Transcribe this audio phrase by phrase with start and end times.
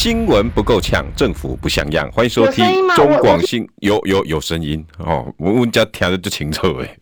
[0.00, 2.08] 新闻不够呛，政府不像样。
[2.12, 2.64] 欢迎收听
[2.94, 6.96] 中广新，有有有声音哦，我们家听着就清楚哎。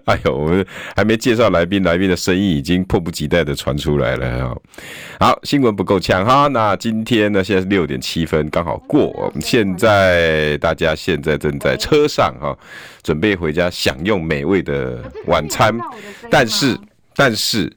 [0.06, 4.56] 哎呦，我们还没介绍来宾，来宾的声音已经迫不及待的传出来了哈。
[5.20, 6.46] 好，新闻不够呛哈。
[6.46, 9.08] 那今天呢，现在是六点七分，刚好过。
[9.08, 12.56] 我们现在大家现在正在车上哈，
[13.02, 15.78] 准备回家享用美味的晚餐。
[16.30, 16.80] 但是，
[17.14, 17.70] 但是，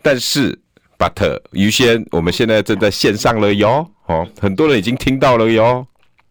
[0.00, 0.56] 但是。
[1.04, 5.86] But 于先，我们现在正在线上了哟，哦，很多人已经听到了哟，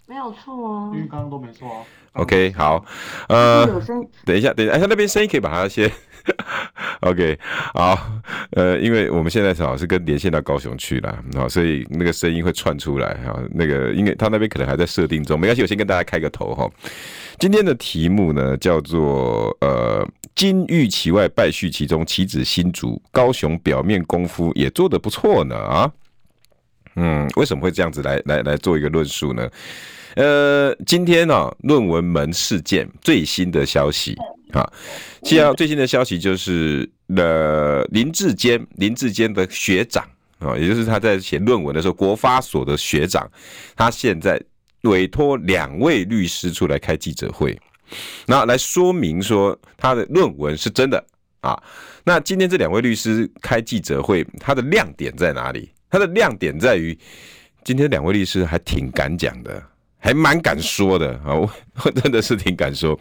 [0.07, 1.85] 没有错哦，因为刚刚都没错哦。
[2.13, 2.83] OK，好，
[3.29, 3.67] 呃，
[4.25, 5.91] 等一下，等一下，哎，他那边声音可以把它先，
[7.01, 7.37] OK，
[7.75, 7.99] 好，
[8.51, 16.67] 呃，因为我们现在正好是跟连线到高雄去了，啊，所以那个声音会串出来哈，那个因为他那边可能还在设定中，没关系，我先跟大家开个头哈。
[17.39, 20.07] 今天的题目呢叫做呃。
[20.35, 22.03] 金玉其外，败絮其中。
[22.03, 25.91] 棋子新竹，高雄表面功夫也做得不错呢啊。
[26.95, 29.47] 嗯，为什么会这样子来来来做一个论述呢？
[30.15, 34.17] 呃，今天呢、论文门事件最新的消息
[34.53, 34.67] 啊，
[35.21, 40.03] 既然最新的消息就是呃林志坚林志坚的学长
[40.39, 43.29] 啊，也就是他在写论文的时候，国发所的学长，
[43.75, 44.41] 他现在
[44.83, 47.57] 委托两位律师出来开记者会。
[48.25, 51.03] 那来说明说他的论文是真的
[51.41, 51.61] 啊。
[52.03, 55.69] 那今天这两位律师开记者会，他的亮点在哪里？
[55.89, 56.97] 他的亮点在于，
[57.63, 59.63] 今天两位律师还挺敢讲的，
[60.03, 61.33] 还蛮敢说的啊。
[61.33, 61.49] 我
[61.83, 62.99] 我真的是挺敢说。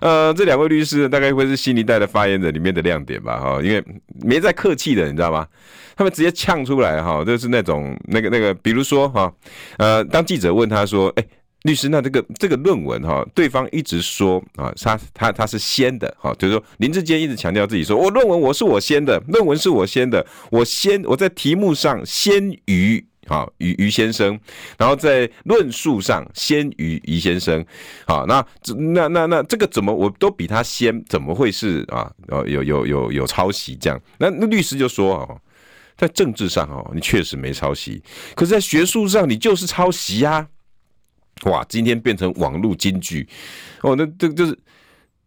[0.00, 3.38] 呃，这两位律师大概会是新一代的发言人里面的亮点吧？
[3.38, 3.84] 哈，因为
[4.22, 5.46] 没在客气的，你知道吗？
[5.96, 9.32] 他们直接呛出来哈，就是那种那个那个，比如说哈，
[9.78, 11.24] 呃，当记者问他说，哎。
[11.62, 24.38] 律师，那这个这个论文哈，对方一直说啊，他他他是先的哈，就是说林志坚一直强调自己说，我论文我是我先的，论文是我先的，我先我在题目上先于好于于先生，
[24.78, 27.64] 然后在论述上先于于先生，
[28.06, 28.44] 好，那
[28.92, 32.10] 那那那这个怎么我都比他先，怎么会是啊？
[32.28, 34.00] 有有有有抄袭这样？
[34.18, 35.40] 那那律师就说哦，
[35.96, 38.02] 在政治上哦，你确实没抄袭，
[38.34, 40.46] 可是在学术上你就是抄袭呀。
[41.42, 43.28] 哇，今天变成网络金句
[43.82, 44.58] 哦，那这个就是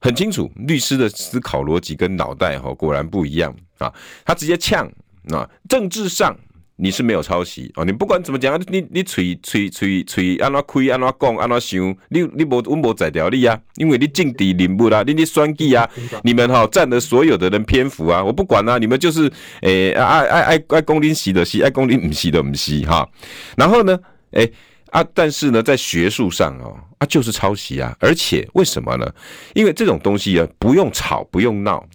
[0.02, 3.94] 很清楚，律师的思考逻辑跟脑袋哈果然不一样啊。
[4.26, 4.92] 他直接呛
[5.32, 6.36] 啊，政治上
[6.80, 15.90] 你是没有抄袭哦，你不管怎么讲，你你吹吹吹吹安怎开安怎讲安怎想，你你无我无在条理啊，因为你政治人物啊，你你选举啊，
[16.24, 19.32] 你们哈占了所有的人篇幅啊，我不管啊，你们就是
[19.62, 23.08] 诶爱爱爱爱爱讲恁是的洗，爱公恁唔洗的唔洗哈。
[23.56, 24.00] 然后呢，
[24.32, 24.54] 诶、欸。
[24.92, 29.08] 啊，但是呢，在学术上哦，啊，就是抄袭啊，而且为什么呢？
[29.54, 31.88] 因为这种东西啊，不用吵，不用闹，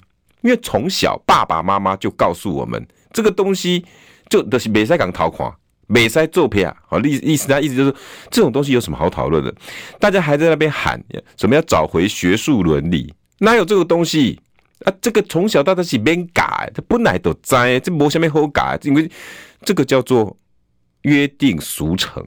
[0.43, 3.85] 因为从小爸爸妈妈就告诉我们，这个东西
[4.35, 5.49] 就都是没在讲讨款，
[5.87, 6.77] 没在做片啊。
[6.89, 7.95] 好，意意思他意思就是，
[8.33, 9.55] 这种东西有什么好讨论的？
[10.01, 11.01] 大家还在那边喊
[11.37, 14.41] 什么要找回学术伦理，哪有这个东西
[14.85, 14.93] 啊？
[15.01, 19.09] 这个从小到大是免改，他本来都在，这没什么好改，因为
[19.63, 20.37] 这个叫做
[21.03, 22.21] 约定俗成。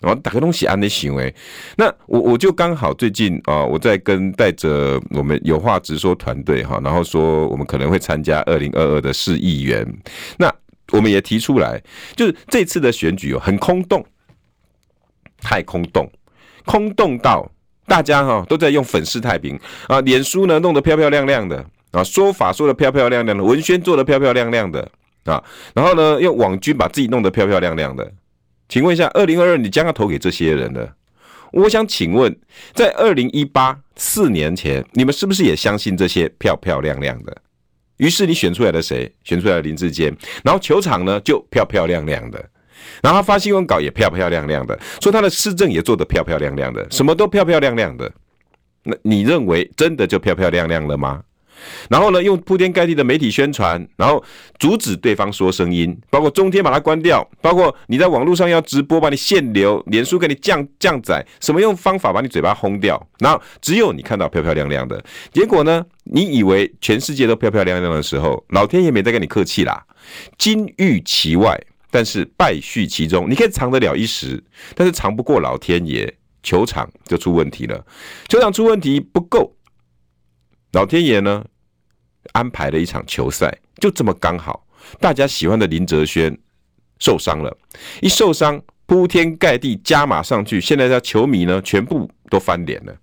[0.00, 1.34] 然后打个东西安的行为，
[1.78, 9.82] 那我我就刚好最近啊，我在跟带着我们有话直说团队哈，然后说我们可能会参加二零二二的市议员，
[10.36, 10.54] 那
[10.94, 11.82] 我们也提出来，
[12.14, 14.04] 就是这次的选举哦很空洞，
[15.40, 16.08] 太空洞，
[16.64, 17.50] 空洞到
[17.86, 24.88] 大家哈都在用粉饰太平啊，脸书呢弄得漂漂亮亮的啊，说法说的漂漂亮亮的，文宣做的漂漂亮亮的
[25.24, 25.42] 啊，
[25.74, 28.12] 然后呢用网军把自己弄得漂漂亮亮的。
[28.68, 30.88] 请问一下，二零二二你将要投给这些人呢？
[31.52, 32.34] 我想请问，
[32.72, 37.36] 在二零一八四年前，你们是不是也相信这些漂漂亮亮的？
[37.98, 39.10] 于是你选出来的谁？
[39.22, 42.38] 选出来的林志坚，然后球场呢就漂漂亮亮的，
[43.02, 48.10] 然后他发新闻稿也漂漂亮亮的，说他的市政也做得漂漂亮亮的，什么都漂漂亮亮的。
[48.82, 51.22] 那你认为真的就漂漂亮亮了吗？
[51.88, 54.22] 然后呢，用铺天盖地的媒体宣传，然后
[54.58, 65.02] 阻止对方说声音，包括中天把它关掉，包括你在网络上要直播，把你限流，脸书给你降降载，什么用方法把你嘴巴轰掉，然后只有你看到漂漂亮亮的，
[65.32, 69.84] 结果呢，你以为全世界都漂漂亮亮的时候，老天爷没在跟你客气啦，
[70.38, 71.60] 金玉其外，
[71.90, 74.42] 但是败絮其中，你可以藏得了一时，
[74.74, 76.14] 但是藏不过老天爷。
[76.46, 77.82] 球场就出问题了，
[78.28, 79.50] 球场出问题不够，
[80.74, 81.44] 老天爷呢
[82.32, 84.66] 安排了一场球赛，就这么刚好，
[85.00, 86.36] 大家喜欢的林哲轩
[86.98, 87.56] 受伤了，
[88.02, 92.94] 一受伤铺天盖地加码上去，现在的球迷呢全部都翻脸了。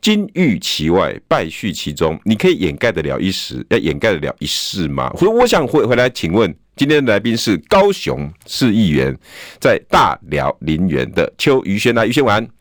[0.00, 2.20] 金玉其外，败絮其中。
[2.24, 5.10] 你可以掩盖得了一时，要掩盖得了一世吗？
[5.16, 9.16] 所以我想回回来，请问今天的来宾是高雄市议员，
[9.58, 11.94] 在大寮林园的邱于轩。
[11.94, 12.55] 来，于轩晚安。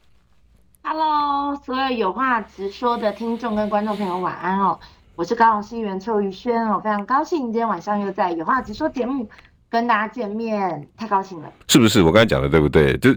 [0.88, 4.80] Hello，所有有话直说的听众跟观众朋友晚安哦。
[5.16, 9.28] 我是高雄市议员邱于轩，哦非常高兴今天晚上又在有话直说节目。
[9.68, 12.04] 跟大家见面太高兴了，是不是？
[12.04, 12.96] 我刚才讲的对不对？
[13.00, 13.12] 就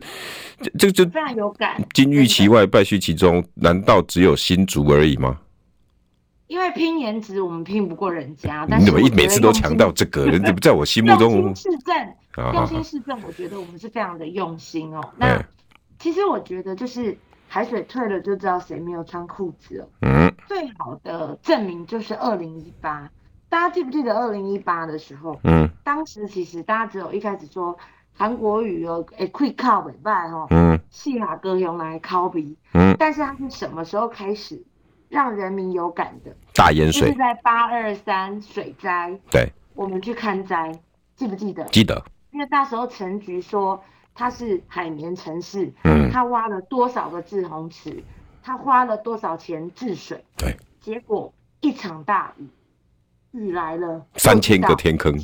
[0.79, 1.76] 这个就非常有感。
[1.93, 5.37] 金玉其外，败絮其中，难道只有新竹而已吗？
[6.47, 8.67] 因为拼颜值，我们拼不过人家。
[8.79, 10.25] 你怎么一每次都强调这个？
[10.25, 15.00] 人怎么在我心目中用心市政，用心市政，我觉得我们是非常的用心哦。
[15.19, 15.41] 那
[15.99, 17.17] 其实我觉得，就是
[17.49, 19.89] 海水退了就知道谁没有穿裤子了。
[20.03, 23.11] 嗯，最好的证明就是二零一八。
[23.49, 25.39] 大家记不记得二零一八的时候？
[25.45, 27.77] 嗯，当时其实大家只有一开始说
[28.12, 34.62] 韩国语哦，哎，会靠北拜哈，嗯，戏法歌用来靠比，嗯，但是他是什么时候开始
[35.09, 36.37] 让人民有感的？
[36.55, 40.79] 大淹水，就是在八二三水灾，对，我们去看灾，
[41.17, 41.65] 记不记得？
[41.69, 43.83] 记得，因为那时候陈局说
[44.19, 48.03] 他是海绵城市，嗯，他挖了多少个滞洪池，
[48.43, 52.49] 他花了多少钱治水，对，结果一场大雨。
[53.31, 55.15] 雨来了，三千个天坑。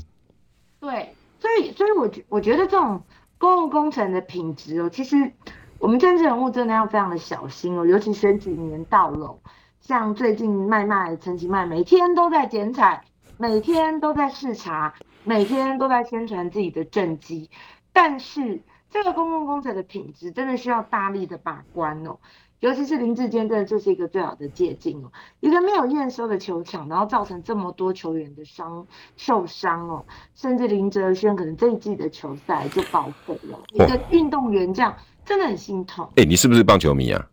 [0.79, 3.02] 对，所以，所以我觉我觉得这种
[3.37, 5.32] 公共工程的品质哦，其实
[5.79, 9.37] 我们政治人物真的要非常的小心哦，尤其选举年到了，
[9.81, 13.02] 像最近麦麦陈其迈每天都在剪彩，
[13.38, 14.94] 每天都在视察，
[15.25, 17.50] 每天都在宣传自己的政绩，
[17.93, 18.61] 但是
[18.94, 22.17] 这个公共工程的品质真的需要大力的把关哦。
[22.61, 25.11] 尤其是林志坚，真的就是一个最好的借镜哦。
[25.41, 28.87] 一个没有验收的球场，然后造成这么多球员的伤
[29.17, 30.06] 受伤哦，
[30.37, 33.58] 甚至林哲轩可能这一季的球赛就报废了。
[33.73, 36.05] 一个运动员这样真的很心痛。
[36.11, 37.29] 哎、欸，你是不是棒球迷啊？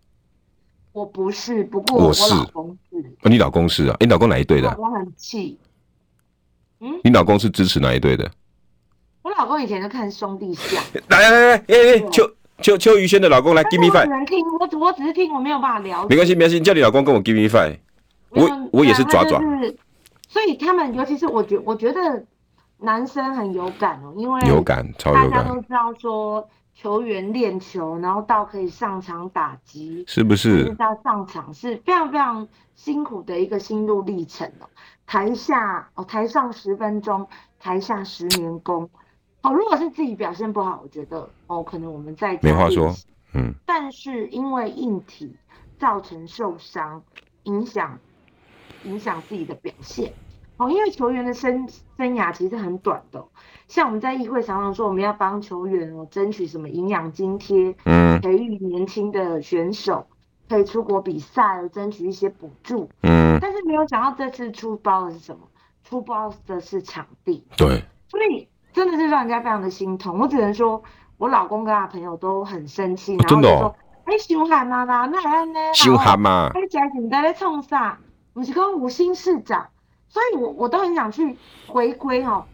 [0.93, 3.01] 我不是，不过我老公是。
[3.03, 3.95] 是哦，你老公是啊？
[3.99, 4.75] 欸、你老公哪一队的？
[4.79, 5.59] 我很气。
[6.79, 8.29] 嗯，你老公是支持哪一队的？
[9.21, 10.81] 我老公以前就看兄弟相。
[11.09, 12.29] 来来来来，哎哎，邱。
[12.61, 16.07] 邱邱于轩的老公来 give me five，我只能听，我我只是听，我没有办法聊。
[16.07, 17.75] 没关系，没关系，叫你老公跟我 give me five，
[18.29, 19.41] 我我也是爪爪。
[20.29, 22.23] 所以他们，尤其是我觉，我觉得
[22.77, 25.31] 男生很有感哦，因为有感，超有感。
[25.31, 30.71] 大家都知道说，球员练球，然后到可以上场打击，是不是？
[30.75, 34.69] 到上场是非常非常辛苦的一个心路历程哦。
[35.07, 37.27] 台下哦，台上十分钟，
[37.59, 38.87] 台下十年功。
[39.43, 42.93] 哦，如果是自己表现不好，我觉得哦，可能我们在没话说，
[43.33, 43.53] 嗯。
[43.65, 45.35] 但是因为硬体
[45.79, 47.01] 造成受伤，
[47.43, 47.97] 影响
[48.83, 50.13] 影响自己的表现。
[50.57, 51.67] 哦，因为球员的生
[51.97, 53.25] 生涯其实很短的，
[53.67, 60.05] 像我们在议会常常说，我们要帮球员哦争取什么营养津贴，嗯，培育年轻的选手
[60.47, 63.39] 可以出国比赛，争取一些补助，嗯。
[63.41, 65.47] 但是没有想到这次出包的是什么？
[65.83, 68.47] 出包的是场地，对，所以。
[68.73, 70.81] 真的是让人家非常的心痛，我只能说，
[71.17, 73.75] 我老公跟他朋友都很生气，然后就说，
[74.05, 75.59] 哎、哦，凶悍啊啦，那还呢？
[75.73, 76.49] 凶悍嘛？
[76.53, 77.97] 哎，家你在在冲啥？
[78.33, 79.67] 我是跟五星市长，
[80.07, 81.37] 所以我我都很想去
[81.67, 82.45] 回归哦，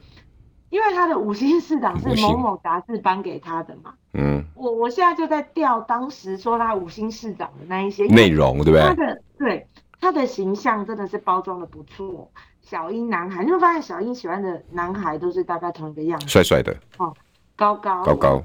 [0.69, 3.93] 因为他的五星市长是某某杂志颁给他的嘛。
[4.13, 4.43] 嗯。
[4.55, 8.81] 我我现在就在调当时说他五星市长的那一些内容，对不对？
[8.81, 9.67] 他的对
[10.01, 12.31] 他的形象真的是包装的不错。
[12.69, 17.13] 小英男孩，你会发现小英喜欢的男孩都是大概同一个样子，帅帅的，哦，
[17.55, 18.03] 高高。
[18.03, 18.43] 高高，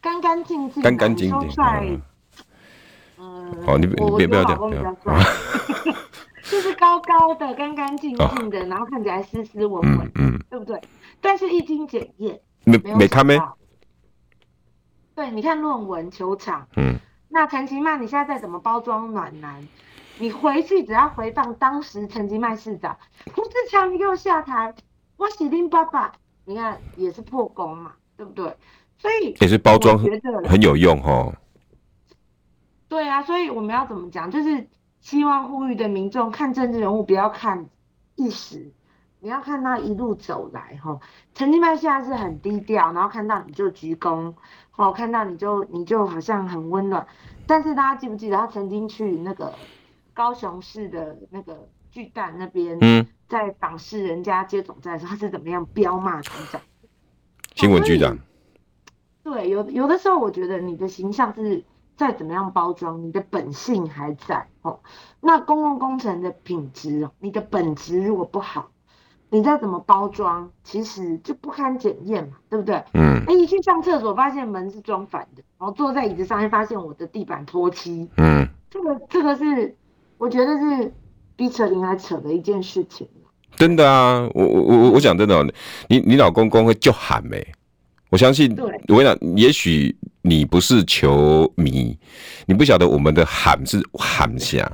[0.00, 1.86] 干干净净，干干净净，帅，
[3.18, 4.58] 嗯，哦，你别别不要讲，
[6.42, 10.82] 就是高高的，干干净净的，然后看起来斯斯文文，嗯，对不对？
[11.20, 13.40] 但是一经检验，没没看没？
[15.14, 19.64] 对，你看论文、球场，嗯，那陈其曼，你现在在怎么包装暖男？
[20.22, 22.96] 你回去只要回放当时陈其迈市长
[23.34, 24.72] 胡志强，你给我下台，
[25.16, 26.12] 我喜丁爸爸，
[26.44, 28.56] 你看也是破功嘛，对不对？
[28.98, 31.34] 所以也是包装很有用哦。
[32.86, 34.30] 对啊，所以我们要怎么讲？
[34.30, 34.68] 就是
[35.00, 37.66] 希望呼吁的民众看政治人物不要看
[38.14, 38.72] 一时，
[39.18, 41.00] 你要看他一路走来哈。
[41.34, 44.34] 陈金麦现在是很低调，然后看到你就鞠躬，
[44.76, 47.04] 哦，看到你就你就好像很温暖，
[47.44, 49.52] 但是大家记不记得他曾经去那个？
[50.14, 56.60] 高雄市的那个巨蛋那边，嗯，在访视人家接总站的时候，他是怎么样彪骂局长？
[57.54, 58.18] 新闻局长。
[59.22, 61.64] 对，有有的时候我觉得你的形象是
[61.96, 64.80] 再怎么样包装，你的本性还在哦。
[65.20, 68.70] 那公共工程的品质，你的本质如果不好，
[69.30, 72.82] 你再怎么包装，其实就不堪检验嘛，对不对？
[72.94, 73.22] 嗯。
[73.26, 78.10] 哎，一去上厕所发现门是装反的，然后坐在椅子上面发现我的地板脱漆。
[78.16, 78.48] 嗯。
[78.70, 79.76] 这个这个是
[80.22, 80.92] 我觉得是
[81.34, 83.04] 比扯铃还扯的一件事情。
[83.56, 85.44] 真的啊，我我我我讲真的，
[85.88, 87.44] 你你老公公会就喊没？
[88.08, 91.98] 我相信，对我跟你讲，也许你不是球迷，
[92.46, 94.70] 你不晓得我们的喊是喊下，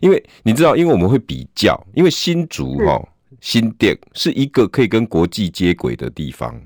[0.00, 3.06] 因为你知道，因为我们会比较，因为新竹哈
[3.42, 6.58] 新店是一个可以跟国际接轨的地方，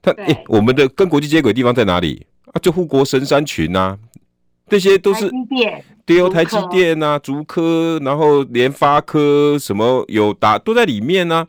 [0.00, 2.56] 它诶、欸，我们的跟国际接轨的地方在哪里啊？
[2.62, 3.98] 就护国神山群啊。
[4.70, 5.30] 这些都是
[6.08, 11.46] 对哦，台积电啊，竹科，然后联发科，什么有达都在里面呢、啊。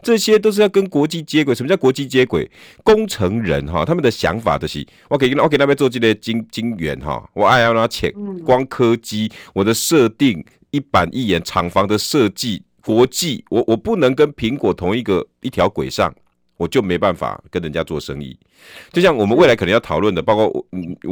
[0.00, 1.54] 这些都是要跟国际接轨。
[1.54, 2.50] 什么叫国际接轨？
[2.82, 8.10] 工程人哈，他们的想法就是，我给我给那边做这个晶晶圆哈，我爱要拿钱，
[8.46, 16.10] 光科技，我的设定一板一眼，厂房的设计，国际，我我不能跟苹果同一个一条轨上。
[16.62, 18.38] 我就没办法跟人家做生意，
[18.92, 20.64] 就像我们未来可能要讨论的，包括我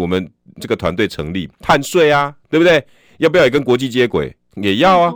[0.03, 0.31] 我们
[0.61, 2.81] 这个团队成立碳税啊，对不对？
[3.19, 4.33] 要不要也跟国际接轨？
[4.63, 5.13] 也要啊，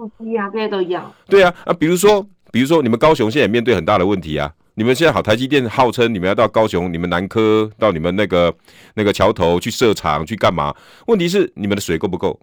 [0.53, 1.15] 这些都要。
[1.29, 8.53] 对啊，啊，比如说，比如说你们高雄现在面对很大的问题啊，你们现在好，台积电号称你们要到高雄，你们南科到你们那个
[8.95, 10.75] 那个桥头去设厂去干嘛？
[11.07, 12.41] 问题是你们的水够不够？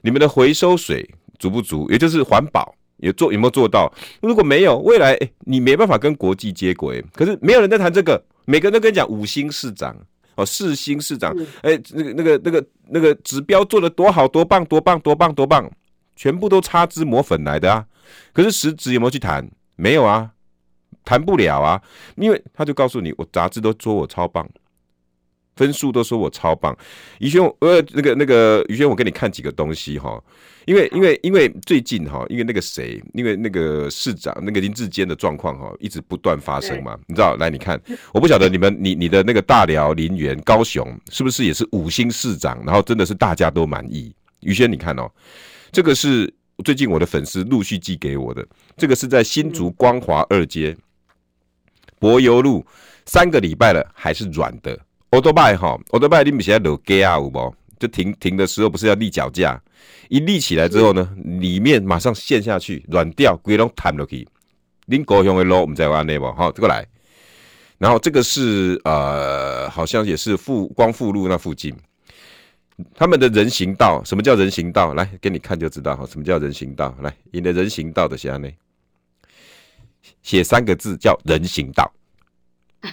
[0.00, 1.06] 你们的回收水
[1.38, 1.86] 足不足？
[1.90, 2.74] 也就是环保。
[2.98, 3.92] 有做有没有做到？
[4.20, 7.04] 如果没有，未来、欸、你没办法跟国际接轨。
[7.12, 9.96] 可是没有人在谈这个，每个人都跟你讲五星市长
[10.34, 15.70] 哦，四星市长，哎、欸，那个那个那个那个指标做的多好，多棒，多棒，多棒，多棒，
[16.14, 17.84] 全部都擦脂抹粉来的啊。
[18.32, 19.48] 可是实质有没有去谈？
[19.76, 20.30] 没有啊，
[21.04, 21.82] 谈不了啊，
[22.16, 24.48] 因为他就告诉你，我杂志都说我超棒，
[25.56, 26.76] 分数都说我超棒。
[27.18, 30.22] 宇轩，呃，那个那个宇轩，我给你看几个东西哈。
[30.66, 37.36] 因为因为因为最近哈，因为那个谁，因为那个市长那个林志坚的状况哈，一直不断发生嘛，你知道？
[37.36, 37.80] 来，你看，
[38.12, 42.60] 我不晓得你们你你的那个大寮林园高雄是不是也是五星市长？
[42.66, 44.12] 然后真的是大家都满意。
[44.40, 45.08] 宇轩，你看哦，
[45.70, 46.32] 这个是
[46.64, 48.44] 最近我的粉丝陆续寄给我的，
[48.76, 50.76] 这个是在新竹光华二街
[52.00, 52.66] 柏油路，
[53.04, 54.76] 三个礼拜了还是软的。
[55.10, 57.54] 欧多拜哈，欧多拜你们现在有给啊有无？
[57.78, 59.60] 就停停的时候不是要立脚架？
[60.08, 64.26] 一立起来之后呢，里面马上陷下去，软掉，规拢弹落去。
[64.88, 66.30] 恁高雄的路我们在玩内不？
[66.32, 66.86] 好，这个来。
[67.78, 71.76] 然后这个是呃，好像也是富光复路那附近，
[72.94, 74.02] 他们的人行道。
[74.04, 74.94] 什么叫人行道？
[74.94, 76.06] 来给你看就知道哈。
[76.06, 76.96] 什么叫人行道？
[77.02, 78.56] 来，你的人行道的下面
[80.22, 81.92] 写三个字叫人行道。
[82.80, 82.90] 你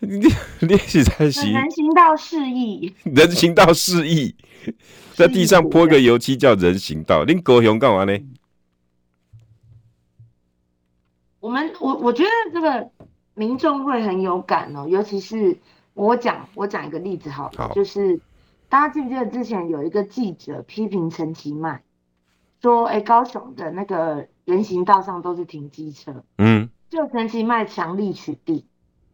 [0.60, 1.52] 练习才行。
[1.52, 2.94] 人行道示意。
[3.04, 4.34] 人行道示意，
[5.14, 7.24] 在地上泼个油漆叫人行道。
[7.24, 8.18] 你狗熊干嘛呢？
[11.38, 12.90] 我们我我觉得这个
[13.34, 15.58] 民众会很有感哦，尤其是
[15.94, 18.20] 我讲我讲一个例子好，好，就是
[18.68, 21.82] 大家记不记得之前有一个记者批评陈其迈，
[22.62, 28.64] 说哎、欸、高雄的那个人行道上都是停机车，嗯，就陈其迈强力取缔，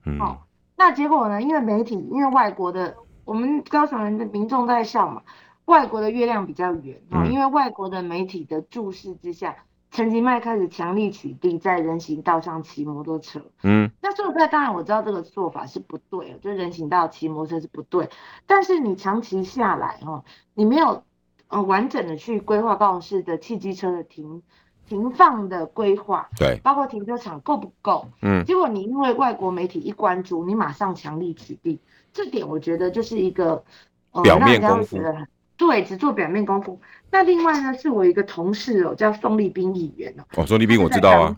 [0.05, 0.19] 嗯。
[0.21, 0.39] 哦
[0.77, 1.41] 那结果呢？
[1.41, 5.23] 因为媒体，因为外国的，我们高雄人的民众在笑嘛。
[5.65, 9.57] 外国的月亮比较圆啊，嗯、因为外国的媒体的注视之下，
[9.91, 13.41] 陈吉迈开始强力取缔在人行道上骑摩托车。
[13.65, 18.09] 嗯，那说实在，当然我知道这个做法是不对的，就人行道骑摩托车是不对。
[18.47, 21.03] 但是你长期下来哦，你没有
[21.49, 24.43] 呃完整的去规划高雄市的汽机车的停。
[24.89, 28.09] 停放的规划，对，包括停车场够不够？
[28.23, 31.79] 嗯，结果你因为外国媒体一关注，你马上强力取缔，
[32.13, 33.63] 这点我觉得就是一个
[34.23, 34.99] 表面功夫，
[35.57, 36.81] 对，只做表面功夫。
[37.11, 41.37] 那另外呢，是我一个同事哦，叫宋立斌议员哦，哦，宋立斌我知道啊，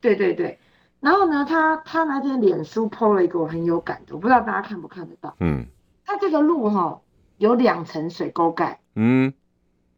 [0.00, 0.58] 对对对，
[1.00, 5.66] 然后呢，他他那天脸书 po 了一个我很有感的，我不知道大家看不看得到，嗯，
[6.06, 7.00] 他这个路哈、哦、
[7.38, 9.32] 有两层水沟盖，嗯，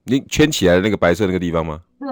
[0.04, 1.80] 你圈起来的那个白色那个地方吗？
[2.00, 2.08] 对。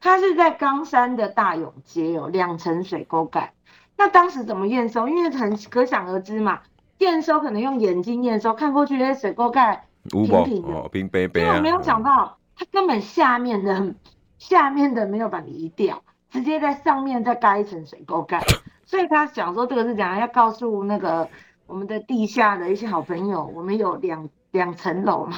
[0.00, 3.52] 它是在冈山的大勇街有两层水沟盖，
[3.98, 5.06] 那当时怎么验收？
[5.06, 6.60] 因为很可想而知嘛，
[6.98, 11.56] 验收可能用眼睛验收，看过去那些水沟盖平平的，平白白啊。
[11.56, 13.94] 我没有想到，它根本下面的
[14.38, 18.42] 下面的没有把你移掉，直接在上面再盖一层水沟盖，
[18.86, 21.28] 所以他想说这个是怎样，要告诉那个
[21.66, 25.36] 我们的地下的一些好朋友，我们有两两层楼嘛，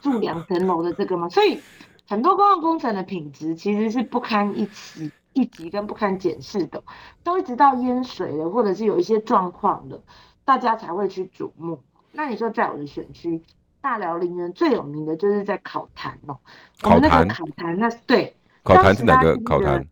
[0.00, 1.60] 住两层楼的这个嘛，所以。
[2.08, 6.82] 很多公共工程的品质其实是不堪一击、一击跟不堪检视的，
[7.24, 10.00] 都一直到淹水了，或者是有一些状况了，
[10.44, 11.82] 大家才会去瞩目。
[12.12, 13.42] 那你说在我的选区
[13.80, 16.38] 大寮陵园最有名的就是在考坛哦，
[16.84, 19.86] 我们那个考坛那是对，考坛是哪个考坛？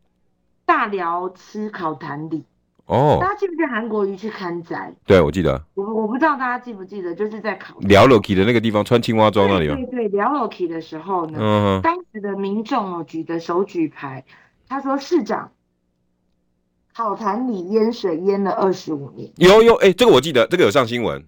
[0.65, 2.45] 大寮吃烤坛里。
[2.87, 4.95] 哦，大家记不记得韩国瑜去看宅？
[5.07, 5.63] 对，我记得。
[5.75, 9.75] 我我不知道大家记不记得，就是在考寮楼梯的那个地方，穿青蛙装那里吗？
[9.77, 14.25] 对对，寮楼梯的时候呢，嗯，当时的民众哦举的手举牌，
[14.69, 15.53] 他说市长，
[16.95, 19.33] 考坛里淹水淹了二十五年。
[19.37, 21.25] 有有，哎、欸，这个我记得，这个有上新闻。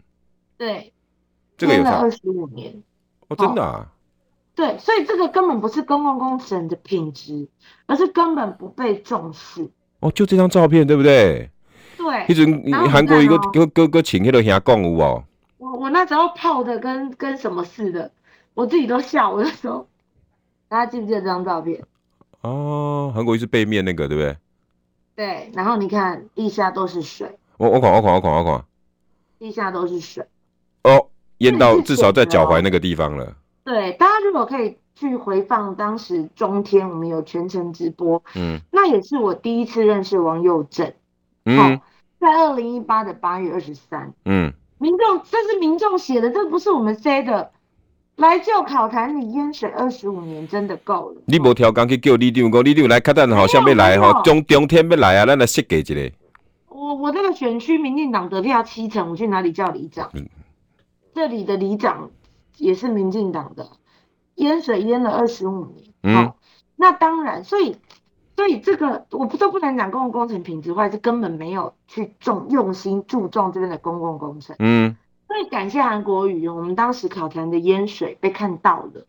[0.59, 0.93] 对，
[1.57, 2.83] 这个有上了二十五年。
[3.29, 3.87] 哦，真的啊？
[4.55, 7.49] 对，所以这个根本不是公共工程的品质，
[7.87, 9.71] 而是根本不被重视。
[10.07, 11.51] 哦，就这张照片对不对？
[11.97, 12.25] 对。
[12.29, 12.45] 一直
[12.89, 15.25] 韩国一个哥哥哥请那个遐讲有哦。
[15.59, 18.11] 我我那时候泡的跟跟什么似的，
[18.55, 19.31] 我自己都笑。
[19.31, 19.87] 我就说，
[20.69, 21.83] 大家记不记得这张照片？
[22.43, 24.37] 哦，韩国瑜是背面那个对不对？
[25.17, 25.51] 对。
[25.55, 27.29] 然后你看地下都是水。
[27.57, 28.65] 我我看我看我看我看。
[29.39, 30.25] 地下都是水。
[30.85, 31.09] 哦，
[31.39, 33.35] 淹到 至少在脚踝那个地方了。
[33.65, 34.77] 对，大家如果可以。
[34.97, 40.91] 去回放当时中天，我们有全程直播，嗯，那也是我第一次认识王佑正，
[41.45, 41.81] 嗯，哦、
[42.19, 47.50] 在二零一八的八月二十三，嗯，民众这是民众写的，这不是我们塞的，
[48.17, 51.21] 来就考坛里淹水二十五年，真的够了。
[51.26, 56.12] 你无调岗去叫李长讲，李长来，看等好像要来哈，中中天要来啊，咱来设计一个。
[56.71, 60.09] 我我这个选区民进党得票七成，我去哪里叫里长？
[60.15, 60.26] 嗯，
[61.15, 62.11] 这里的里长
[62.57, 63.69] 也是民进党的。
[64.37, 66.35] 淹水淹了二十五年，嗯、哦，
[66.76, 67.76] 那当然，所以，
[68.37, 79.07] 所以这个我不都不能讲公共工程品质坏，是根本没有去重用心注重这边的公共工程，嗯，所以感谢韩国瑜，我们当时考坛的淹水被看到了，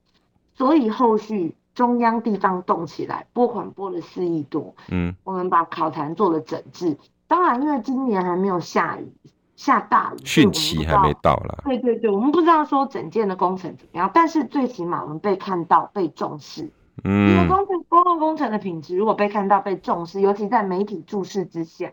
[0.55, 9.11] 所以后续中央地方动起来，拨款拨了四亿多，嗯，我们把考坛做了整治，当然因为今年还没有下雨。
[9.57, 11.57] 下大雨，汛期还没到啦。
[11.65, 16.71] 对对对，我们不知道说整件的工程怎么样，但是最起码我们被看到、被重视。
[17.03, 21.91] 嗯，因为工程公共工程的品质如果被看到、被重视，尤其在媒体注视之下，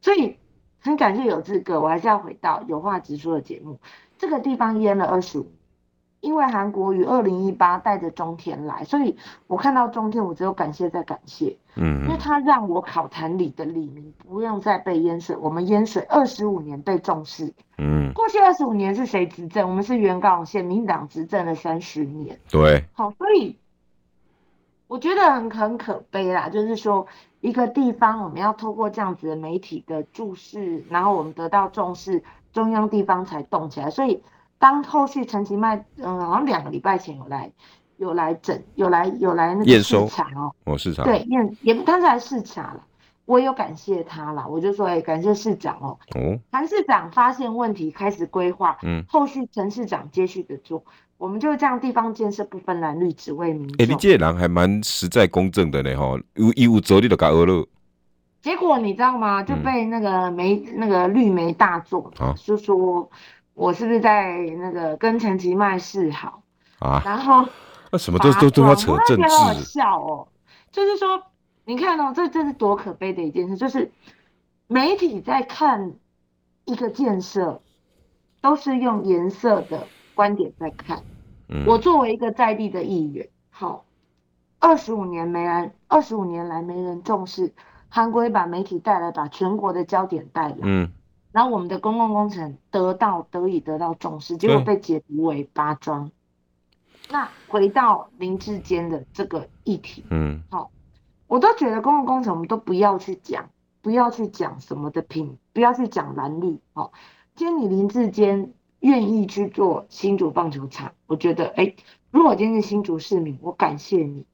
[0.00, 0.36] 所以
[0.78, 3.80] 很感谢有志哥，我还是要回到有话直说的节目。
[4.16, 5.50] 这个地方淹了二十五。
[6.20, 11.56] 因为韩国瑜二零一八带着中天来，所以我看到中天，我只有感谢再感谢。
[11.76, 17.54] 嗯，因为他让我考坛里的李明不用再被淹水，我们淹水二十五年被重视。
[17.78, 19.66] 嗯，过去二十五年是谁执政？
[19.68, 22.38] 我们是原高雄县民进党执政了三十年。
[22.50, 23.56] 对，好，所以
[24.88, 27.06] 我觉得很很可悲啦，就是说
[27.40, 34.22] 一个地方我们要透过这样子的媒体的注视，然后我们得到重视，中央地方才动起来，所以。
[34.60, 37.50] 当后续陈其迈，嗯，好像两个礼拜前有来，
[37.96, 42.84] 有来整，有来有来那个视察哦，我视察，对，验也不，他是来视察了，
[43.24, 50.84] 我也有感谢他啦，我就说，哎、欸，感谢市长哦，哦，韩市长发现问题，开始规划，嗯，后续陈市长接续的做，
[51.16, 53.76] 我们就这样地方建设不分蓝绿，只为民众。
[53.78, 57.66] 哎、欸，你这个人还蛮实在公正的呢，哈，有义务责任就该讹了。
[58.42, 59.42] 结果你知道吗？
[59.42, 63.10] 就被那个媒、嗯、那个绿媒大作，啊，就说。
[63.60, 66.42] 我是不是在那个跟陈其迈示好
[66.78, 67.02] 啊？
[67.04, 67.46] 然后
[67.92, 70.26] 那什么都都都要扯政治，好笑哦。
[70.72, 71.22] 就是说，
[71.66, 73.92] 你看哦，这这是多可悲的一件事，就是
[74.66, 75.92] 媒体在看
[76.64, 77.60] 一个建设，
[78.40, 81.02] 都是用颜色的观点在看。
[81.50, 83.84] 嗯，我作为一个在地的议员，好，
[84.58, 87.52] 二十五年没人，二十五年来没人重视，
[87.90, 90.56] 韩国也把媒体带来，把全国的焦点带来。
[90.62, 90.90] 嗯。
[91.32, 96.10] 然后我们的公共工程得到得以得到重视，结果被解读为八桩。
[97.08, 100.70] 那回到林志坚的这个议题，嗯，好，
[101.26, 103.50] 我都觉得公共工程我们都不要去讲，
[103.82, 106.60] 不要去讲什么的品，不要去讲蓝绿。
[106.72, 106.92] 好，
[107.34, 111.74] 今天你林志坚愿意去做新竹棒球场，我觉得，哎，
[112.10, 114.24] 如果今天是新竹市民，我感谢你。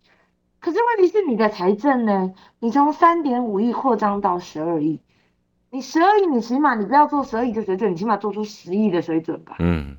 [0.61, 2.35] 可是问题是你的财政呢？
[2.59, 5.01] 你从三点五亿扩张到十二亿。
[5.71, 9.97] 你十二亿，你起码你不要做十二亿的水准，你起码做出十亿的水准吧，嗯，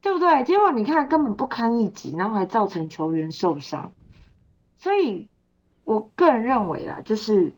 [0.00, 0.44] 对不对？
[0.44, 3.92] 结果你看根本不堪一击，然后还造成球员受伤，
[4.78, 5.28] 所以
[5.84, 7.52] 我个人认为啦，就是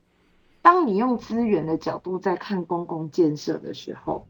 [0.62, 4.26] 当你用资源的角度在看公共建设的时候，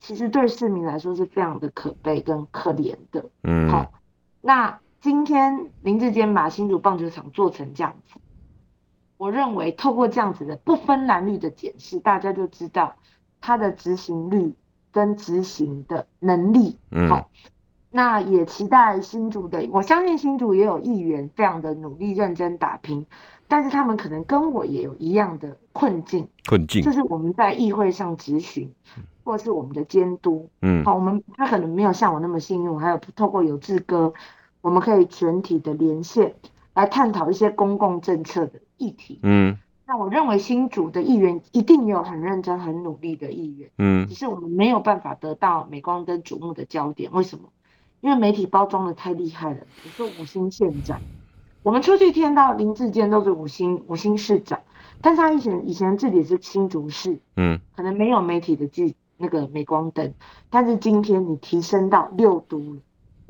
[0.00, 3.92] 其实对市民来说是非常的可悲跟可怜的，嗯，好，
[4.40, 8.18] 那今天林志坚把新竹棒球场做成这样子。
[9.20, 12.96] 我认为透过这样子的不分蓝绿的检视，大家就知道
[13.38, 14.54] 它的执行率
[14.90, 16.78] 跟执行的能力。
[16.90, 17.28] 嗯，好，
[17.90, 23.04] 那也期待新竹的，我相信新竹也有议员非常的努力认真打拼，
[23.46, 26.26] 但是他们可能跟我也有一样的困境。
[26.48, 26.82] 困境。
[26.82, 28.72] 就是我们在议会上质询，
[29.22, 34.14] 或者是我们的监督，嗯，好，我们他可能没有像我那么幸运，我还有透过有志哥，
[34.62, 36.34] 我们可以全体的连线
[36.74, 47.48] 来探讨一些公共政策的议题，嗯，那我认为新竹的议员一定有很认真、很努力的议员，嗯，只是我们没有办法得到镁光灯瞩目的焦点，为什么？
[48.00, 51.00] 因为媒体包装的太厉害了，比如说五星县长，
[51.62, 54.60] 我们出去听到林志坚都是五星五星市长，
[55.02, 60.14] 但是他以前以前自己是新竹市，嗯，可能没有媒体的剧那个镁光灯，
[60.48, 62.80] 但是今天你提升到六都了，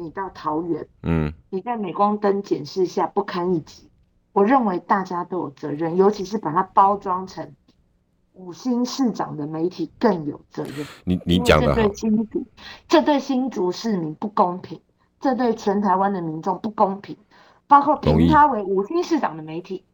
[0.01, 3.91] 你到桃园，嗯，你在镁光灯检视下不堪一击，
[4.33, 7.55] 我认为大家都有责任，尤其是把它包装成。
[8.33, 10.87] 五星市长的媒体更有责任。
[11.05, 12.47] 你你讲的好，这对新竹，
[12.89, 14.81] 这对新竹市民不公平，
[15.19, 17.19] 这对全台湾的民众不公平。
[17.67, 19.85] 包括评他为五星市长的媒体，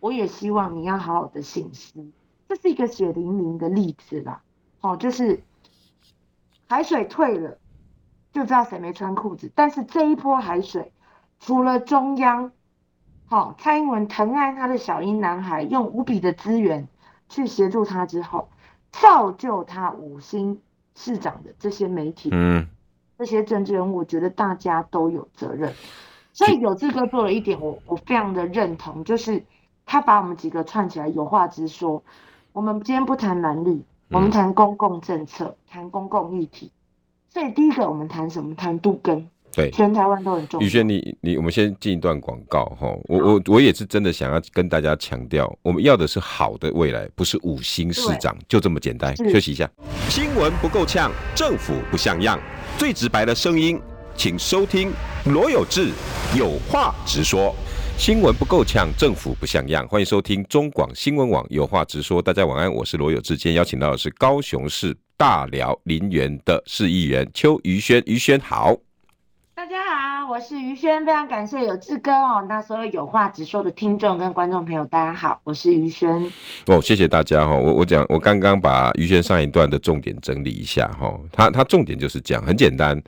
[0.00, 2.04] 我也希望你要好好的省思。
[2.48, 4.42] 这是一个血淋淋的例子啦。
[4.80, 5.44] 哦，就是
[6.66, 7.58] 海水退了，
[8.34, 9.50] 就知道谁没穿裤子。
[9.54, 10.92] 但是这一波海水，
[11.40, 12.52] 除了中央，
[13.24, 16.86] 好、哦，蔡英文疼爱他的小英男孩，用无比的资源。
[17.26, 18.50] 去协助他之后，
[18.92, 20.60] 造就他五星
[20.94, 22.68] 市长的这些媒体，嗯，
[23.18, 25.72] 这些政治人物，我觉得大家都有责任。
[26.34, 29.42] 所以有志哥做了一点我，我我非常的认同，就是
[29.86, 32.04] 他把我们几个串起来，有话直说。
[32.52, 36.70] 我们今天不谈蓝绿，我们谈公共政策，谈、嗯、公共议题。
[37.34, 38.54] 所以第一个我们谈什么？
[38.54, 39.28] 谈都根。
[39.52, 40.64] 对，全台湾都很重要。
[40.64, 42.86] 宇轩，你你，我们先进一段广告哈。
[43.06, 49.16] 我我我也是真的想要跟大家强调，我们要的是好的未来，不是五星市长，就这么简单。
[49.28, 49.68] 休息一下。
[50.08, 52.38] 新闻不够呛，政府不像样，
[52.78, 53.80] 最直白的声音，
[54.16, 54.92] 请收听
[55.26, 55.90] 罗有志
[56.38, 57.52] 有话直说。
[57.96, 62.20] 新闻不够呛，政府不像样，欢迎收听中广新闻网有话直说。
[62.22, 63.36] 大家晚安，我是罗有志。
[63.36, 68.76] 今天邀请到的是高雄市大寮林园的市议员邱于轩，于轩好。
[69.54, 72.44] 大家好，我是于轩，非常感谢有志哥哦。
[72.48, 76.10] 那所有有话直说的听众跟观众朋友，大家好，我是于轩。
[76.66, 77.54] 哦，谢谢大家哈。
[77.54, 81.16] 我我讲，我刚刚把于轩上一段的重点整理一下哈。
[81.30, 83.00] 他他重点就是讲，很简单，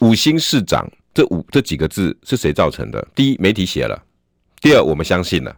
[0.00, 3.06] 五星市长这五这几个字是谁造成的？
[3.14, 3.96] 第一，媒体写了；
[4.60, 5.56] 第二，我们相信了，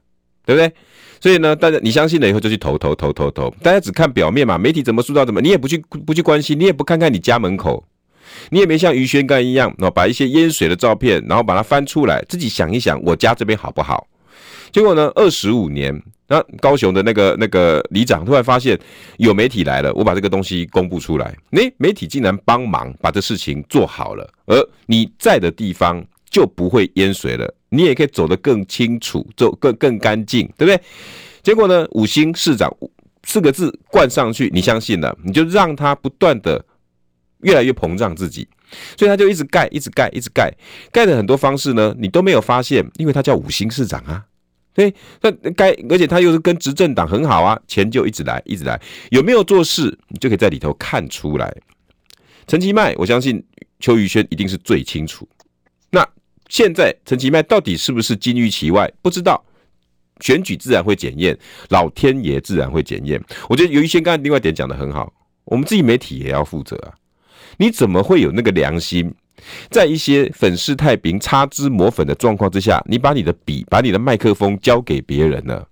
[0.49, 0.73] 对不对？
[1.21, 3.55] 所以呢，大家你相信了以后就去投投投投投。
[3.63, 7.85] 大家只看表面嘛，媒体怎么塑造怎么，你也不去不去关心，你也不看看你家门口。
[8.49, 14.07] 你也没像于轩干一样，哦，把一些淹水的照片，然后把它翻出来，自己想一想，我家这边好不好？
[14.73, 18.79] 结果呢，二十五年，那高雄的那个那个里长突然发现
[19.19, 30.81] 有媒体来了，我把这个东西公布出来，诶，媒体竟然帮忙把这事情做好了，而你在的地方就不会淹水了，你也可以走得更清楚，走更更干净，对不对？
[31.43, 32.69] 结果呢，五星市长
[33.25, 36.65] 四个字冠上去，你相信了，你就让他不断的。
[37.43, 38.49] 越来越膨胀自己，
[38.97, 40.53] 所以他就一直盖，一直盖，一直盖，
[40.91, 44.25] 盖的很多方式呢，你都没有发现，因为他叫五星市长啊，
[44.75, 48.81] 对，那盖，而且他又是跟执政党很好啊，钱就一直来，一直来，
[49.13, 51.55] 有没有做事，你就可以在里头看出来。
[52.49, 53.41] 陈其迈，我相信
[53.79, 55.29] 邱于轩一定是最清楚。
[55.91, 56.05] 那
[56.49, 58.91] 现在陈其迈到底是不是金玉其外？
[59.03, 59.45] 不知道，
[60.21, 63.23] 选举自然会检验，老天爷自然会检验。
[63.49, 65.13] 我觉得邱于轩刚才另外一点讲得很好，
[65.45, 66.95] 我们自己媒体也要负责啊。
[67.59, 69.13] 你怎么会有那个良心，
[69.71, 75.67] 在一些粉饰太平、擦脂抹粉的状况之下，你把你的笔、把你的麦克风交给别人呢？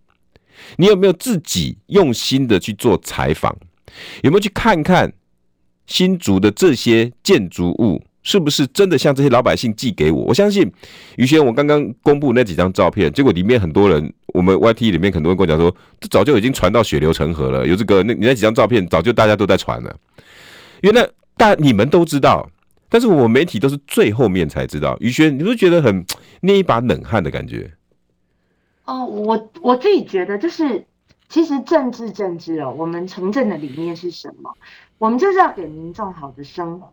[0.77, 3.57] 你有没有自己用心的去做采访？
[4.23, 5.13] 有没有去看看
[5.87, 10.25] 新竹的这些建筑物是不是真的像这些老百姓寄给我？
[10.25, 10.69] 我相信
[11.17, 17.65] 于轩，我刚刚公布那几张照片，结果里面很多人，我们 YT 里面很多人跟我讲说，这早就已经传到血流成河了。
[17.65, 19.97] 有这个，那你那几张照片早就大家都在传了，
[20.81, 21.09] 原来。
[21.39, 22.49] 大你们都知道，
[22.89, 24.97] 但是我媒体都是最后面才知道。
[25.01, 26.03] 于轩，你不觉得很
[26.41, 27.71] 捏一把冷汗的感觉？
[28.87, 30.87] 哦，我我自己觉得就是，
[31.29, 34.51] 其实政治政治哦，我们从政的理念是什么？
[34.97, 36.91] 我们就是要给民众好的生活。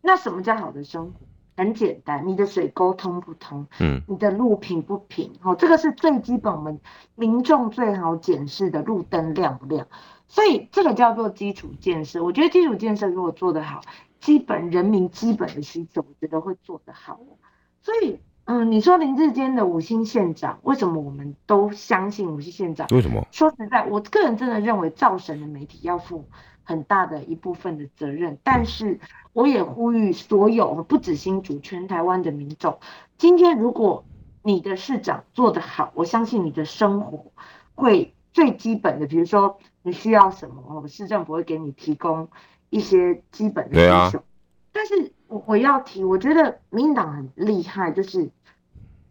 [0.00, 1.26] 那什么叫好的生活？
[1.56, 3.66] 很简单，你的水沟通不通？
[3.80, 5.32] 嗯，你的路平不平？
[5.42, 6.80] 哦，这个是最基本，我们
[7.16, 9.86] 民众最好检视的，路灯亮不亮？
[10.26, 12.24] 所以这个叫做基础建设。
[12.24, 13.82] 我觉得基础建设如果做得好，
[14.20, 17.20] 基本人民基本的需求，我觉得会做得好。
[17.82, 22.86] 所以，嗯，你说林志坚的五星县长，为什么我们都相信五星县长？
[22.90, 23.26] 为什么？
[23.32, 26.26] 说实在，我个人真的认为造神的媒体要负
[26.70, 28.38] 很大的一部分的责任。
[28.42, 28.98] 但是，
[29.32, 32.78] 我也呼吁所有不止新竹，全台湾的民众，
[33.18, 34.04] 今天如果
[34.42, 37.32] 你的市长做得好，我相信你的生活
[37.74, 39.58] 会最基本的，比如说。
[39.82, 42.28] 你需要什么，我们市政府会给你提供
[42.68, 44.18] 一些基本的需求。
[44.18, 44.24] 啊、
[44.72, 48.28] 但是我我要提，我觉得民进党很厉害，就是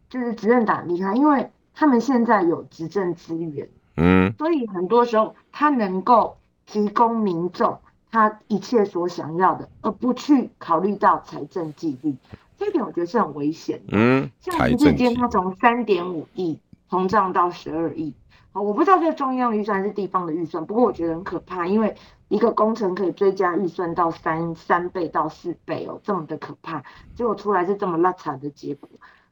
[0.10, 3.68] 就是执政党厉害，因为他们现在有执政资源，
[3.98, 6.38] 嗯，所以很多时候他能够
[6.72, 7.80] 提供民众
[8.12, 12.16] 他一切所想要的，而不去考虑到财政纪律，
[12.60, 13.94] 这一点我觉得是很危险的。
[13.94, 18.14] 嗯，像林智坚他从三点五亿膨胀到十二亿。
[18.52, 21.96] 好，我不知道这个中央预算还是地方的预算，不过我觉得很可怕，因为
[22.28, 26.84] 一个工程可以追加预算到三三倍到四倍哦，这么的可怕，
[27.16, 28.88] 结果出来是这么拉惨的结果。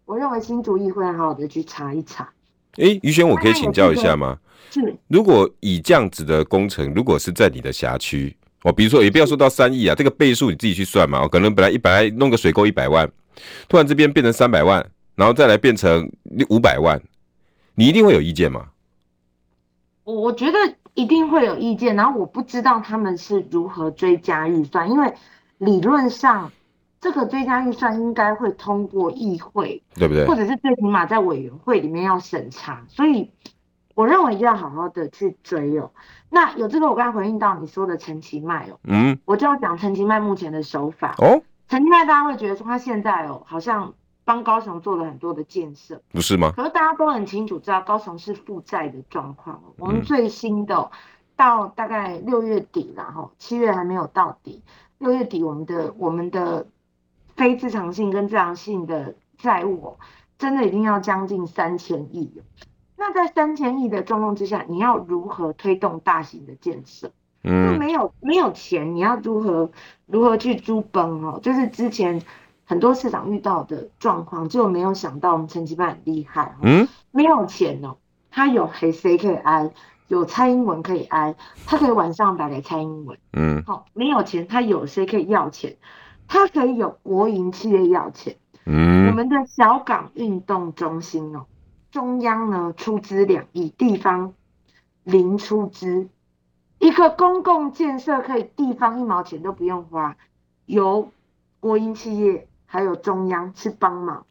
[0.06, 2.30] 我认为新竹议会好好的去查一查。
[2.78, 4.38] 哎、欸，于轩，我可以请教一下吗？
[4.70, 13.10] 是，如果以这样子的工程，如果是在你的辖区，哦，比如说也不要说到三亿啊，这个倍数你自己去算嘛，可能本来一百弄个水沟一百万，
[13.68, 14.86] 突然这边变成三百万，
[15.16, 16.10] 然后再来变成
[16.50, 17.02] 五百万，
[17.76, 18.68] 你一定会有意见吗？
[20.04, 20.58] 我我觉得
[20.94, 25.13] 一定会有意见，然后我不知道他们是如何追加预算，因为
[25.58, 26.52] 理论上
[27.00, 30.26] 这个追加预算应该会通过议会，对不对？
[30.28, 33.32] 或者是最起码在委员会里面要审查，所以
[33.96, 35.92] 我认为一定要好好的去追哦。
[36.30, 41.42] 那有这个，我刚才回应到你说的陈其迈哦，嗯，我就要讲陈其迈目前的手法哦。
[41.68, 43.94] 陈其迈大家会觉得说他现在哦好像。
[44.28, 46.52] 帮高雄做了很多的建设，不是吗？
[46.54, 49.64] 可是大家都很清楚知道高雄是负债的状况。
[49.78, 50.92] 我们最新的
[51.38, 54.62] 到大概六月底然后七月还没有到底。
[54.98, 56.68] 六月底我们的我们的
[57.38, 59.95] 非自偿性跟自偿性的债务
[60.38, 62.41] 真的已经要将近三千亿。
[62.97, 67.12] 那在三千亿的状况之下，你要如何推动大型的建设？
[67.43, 69.71] 嗯，没有没有钱，你要如何
[70.06, 71.39] 如何去租崩哦？
[71.41, 72.21] 就是之前。
[72.69, 76.54] 很多市长遇到的状况，就没有想到我们陈其迈很厉害。
[76.62, 77.95] 嗯，没有钱哦，
[78.30, 79.71] 他有谁谁可以挨，
[80.10, 81.34] 有蔡英文可以挨，
[81.65, 83.17] 他可以晚上打给蔡英文。
[83.32, 85.78] 嗯，好，没有钱，他有谁可以要钱？
[86.28, 88.36] 他可以有国营企业要钱。
[88.66, 91.46] 嗯，我们的小港运动中心哦，
[91.92, 94.34] 中央呢出资两亿，地方
[95.04, 96.10] 零出资，
[96.80, 100.18] 一个公共建设可以地方一毛钱都不用花，
[100.66, 101.12] 由
[101.60, 102.48] 国营企业。
[102.70, 104.26] 还有中央去帮忙，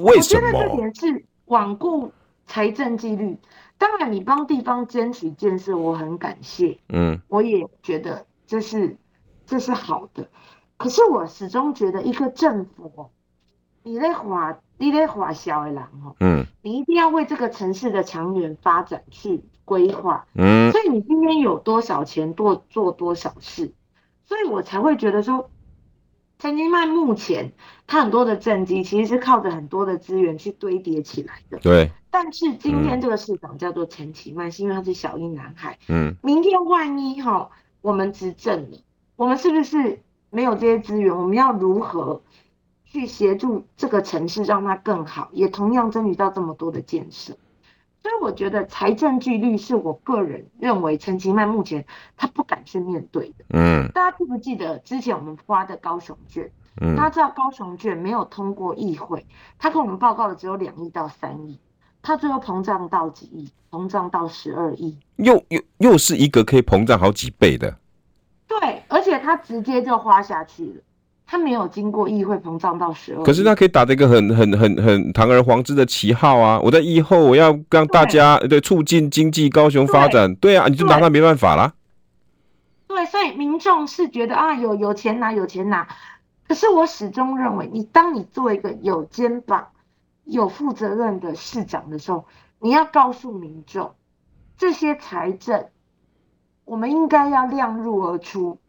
[0.00, 0.48] 为什么？
[0.48, 2.10] 我觉得这点是罔顾
[2.44, 3.38] 财政纪律。
[3.78, 6.80] 当然，你帮地方争取建设，我很感谢。
[6.88, 8.96] 嗯，我也觉得这是
[9.46, 10.28] 这是好的。
[10.80, 13.10] 可是我始终觉得，一个政府，
[13.82, 20.26] 你在划你在划小的人哦，嗯，你一定要为这个城市的长远发展去规划。
[20.34, 23.74] 嗯，所以你今天有多少钱，多做多少事，
[24.24, 25.50] 所以我才会觉得说。
[26.38, 27.52] 陈其曼目前
[27.86, 31.58] 他很多的政绩其实是靠着很多的资源去堆叠起来的。
[31.58, 31.90] 对。
[32.10, 35.78] 但是今天这个市长叫做陈其迈，是因为他是小英男孩。
[35.90, 36.16] 嗯。
[36.22, 37.50] 明天万一哈
[37.82, 38.78] 我们执政了，
[39.16, 41.14] 我们是不是没有这些资源？
[41.16, 42.22] 我们要如何
[42.84, 45.28] 去协助这个城市让它更好？
[45.32, 47.36] 也同样争取到这么多的建设。
[48.02, 51.84] 所以我觉得财政纪律是我个人认为陈其迈目前
[52.16, 53.44] 他不敢去面对的。
[53.50, 56.50] 嗯，大家记不记得之前我们发的高雄券？
[56.80, 59.26] 嗯，大家知道高雄券没有通过议会，
[59.58, 61.58] 他跟我们报告的只有两亿到三亿，
[62.00, 63.50] 他最后膨胀到几亿？
[63.70, 67.76] 膨胀到十二亿，又又又是一个可以膨胀好几倍的。
[68.58, 70.82] 对，而且他直接就花下去了。
[71.24, 76.58] 他没有经过议会膨胀到十二，可是他可以打着一个很很很很堂而皇之的旗号啊！
[76.60, 81.72] 我在议后我要让大家对，对促进经济高雄发展，对，对啊，你就拿他没办法啦。
[82.88, 85.86] 对，所以民众是觉得啊，有有钱拿有钱拿，
[86.48, 89.68] 可是我始终认为，你当你做一个有肩膀、
[90.24, 92.26] 有负责任的市长的时候，
[92.58, 93.94] 你要告诉民众，
[94.58, 95.66] 这些财政
[96.70, 98.60] 我们应该要量入而出。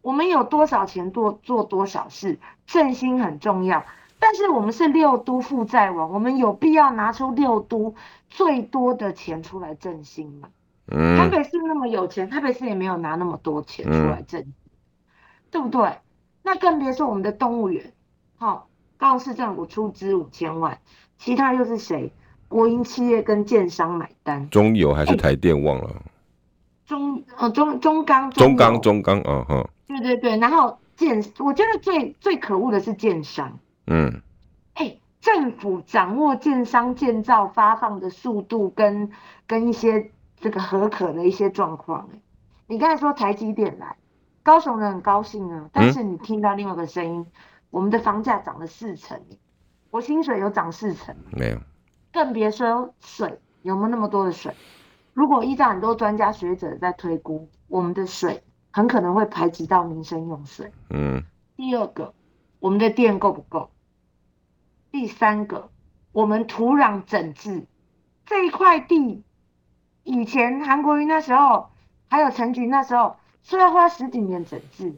[0.00, 3.84] 我们有多少钱做做多少事，振兴很重要。
[4.18, 7.94] 但是我们是六都负债王，我们有必要拿出六都
[8.30, 10.48] 最多的钱出来振兴吗？
[10.90, 11.18] 嗯。
[11.18, 14.54] 台北市那么有钱，台北市也没有拿那么多钱出来振兴，嗯、
[15.50, 15.98] 对不对？
[16.42, 17.92] 那更别说我们的动物园，
[18.38, 20.78] 好，高雄市政府出资五千万，
[21.18, 22.14] 其他又是谁？
[22.48, 24.48] 国营企业跟建商买单。
[24.48, 25.88] 中油还是台电忘了？
[25.88, 26.11] 欸、
[26.92, 29.70] 中呃中中钢中钢中钢啊哈。
[29.86, 33.58] 对对对，然后建，我觉得最最可恶的是建商。
[33.86, 34.20] 嗯，
[34.74, 39.10] 哎、欸，政府掌握建商建造发放的速度跟
[39.46, 42.10] 跟一些这个核可的一些状况。
[42.66, 43.96] 你刚才说台积电来，
[44.42, 47.26] 高雄人很高兴啊，但是你听到另外一个声音，嗯、
[47.70, 49.18] 我们的房价涨了四成，
[49.90, 51.56] 我薪水有涨四成没有？
[52.12, 54.54] 更别说水有没有那么多的水？
[55.12, 60.72] 如果依照很多专家学者在推估，我们的水很可能会排挤到民生用水。
[60.90, 61.22] 嗯。
[61.56, 62.14] 第二个，
[62.60, 63.70] 我们的电够不够？
[64.90, 65.70] 第三个，
[66.12, 67.66] 我们土壤整治
[68.26, 69.22] 这一块地，
[70.02, 71.68] 以前韩国瑜那时候，
[72.08, 74.94] 还有陈菊那时候说要花十几年整治，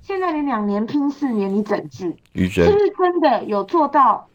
[0.00, 4.28] 现在你两年拼四年，你整治，是不是真的有做到？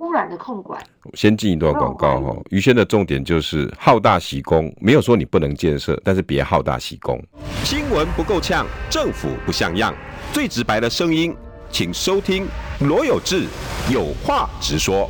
[0.00, 0.82] 污染的控管。
[1.14, 7.22] 先进一段广告哈，于轩的重点就是好大喜功，没有说你不能建设，但是别好大喜功。
[7.64, 9.94] 新闻不够呛，政府不像样，
[10.32, 11.34] 最直白的声音，
[11.70, 12.46] 请收听
[12.80, 13.44] 罗有志
[13.92, 15.08] 有话直说。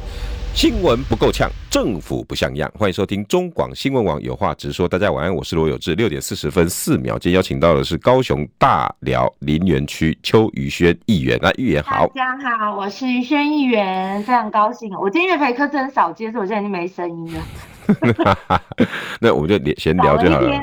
[0.52, 2.70] 新闻不够呛，政府不像样。
[2.76, 4.86] 欢迎收听中广新闻网有话直说。
[4.86, 5.94] 大家晚安，我是罗有志。
[5.94, 11.38] 六点四十分四秒，今天邀请到的是高雄大寮林园区邱于轩议员。
[11.40, 14.92] 那议员好，大家好，我是于轩议员，非常高兴。
[14.98, 18.50] 我今天陪客真少接，所以我现在已经没声音了。
[19.20, 20.60] 那我们就闲聊就好了。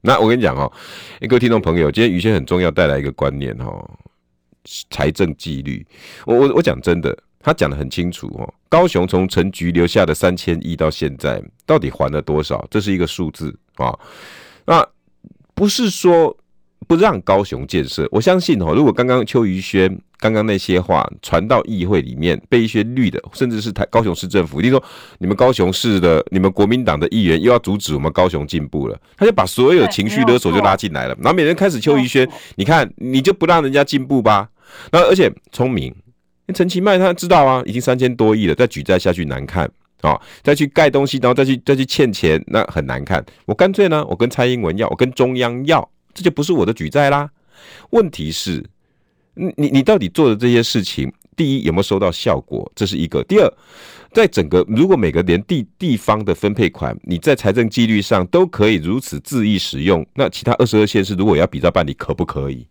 [0.00, 0.72] 那我跟你讲哦，
[1.28, 3.88] 各位听众朋友，今天于轩很重要，带来一个观念哦，
[4.90, 5.86] 财政纪律。
[6.24, 7.16] 我我我讲真的。
[7.46, 12.66] 他讲的很清楚哦，高雄从陈局留下的三千亿到现在，到底还了多少？
[12.68, 13.96] 这是一个数字啊。
[14.64, 14.84] 那
[15.54, 16.36] 不是说
[16.88, 24.82] 不让高雄建设，我相信哦，如果刚刚邱于轩刚刚那些话传到议会里面，被一些绿的，甚至是台高雄市政府，一定说
[25.18, 34.48] 你们高雄市的、你们国民党的议员又要阻止我们高雄进步了，他就把所有情绪勒索就拉进来了，然后每人开始邱于轩，你看你就不让人家进步吧？
[34.90, 35.94] 然后而且聪明。
[36.54, 39.70] 陈其迈他知道啊，已经三千多亿了，再举债下去难看
[40.02, 43.24] 啊、再去盖东西，然后再去再去欠钱，那很难看。
[43.46, 47.28] 我干脆呢，我跟蔡英文要，我跟中央要，这就不是我的举债啦。
[47.90, 48.64] 问题是，
[49.34, 52.70] 你你到底做的这些事情，第一有没有收到效果？
[52.76, 53.24] 这是一个。
[53.24, 53.52] 第二，
[54.12, 62.68] 在整个如果每个连地地方的分配款，你在财政纪律上都可以如此恣意使用，那其他二十二县市如果要比照办理，可不可以？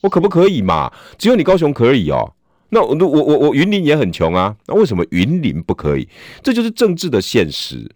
[0.00, 0.92] 我可不可以嘛？
[1.18, 2.34] 只有你高雄可以哦。
[2.70, 6.06] 那我我我我云林也很穷啊，那为什么云林不可以？
[6.42, 7.90] 这就是政治的现实。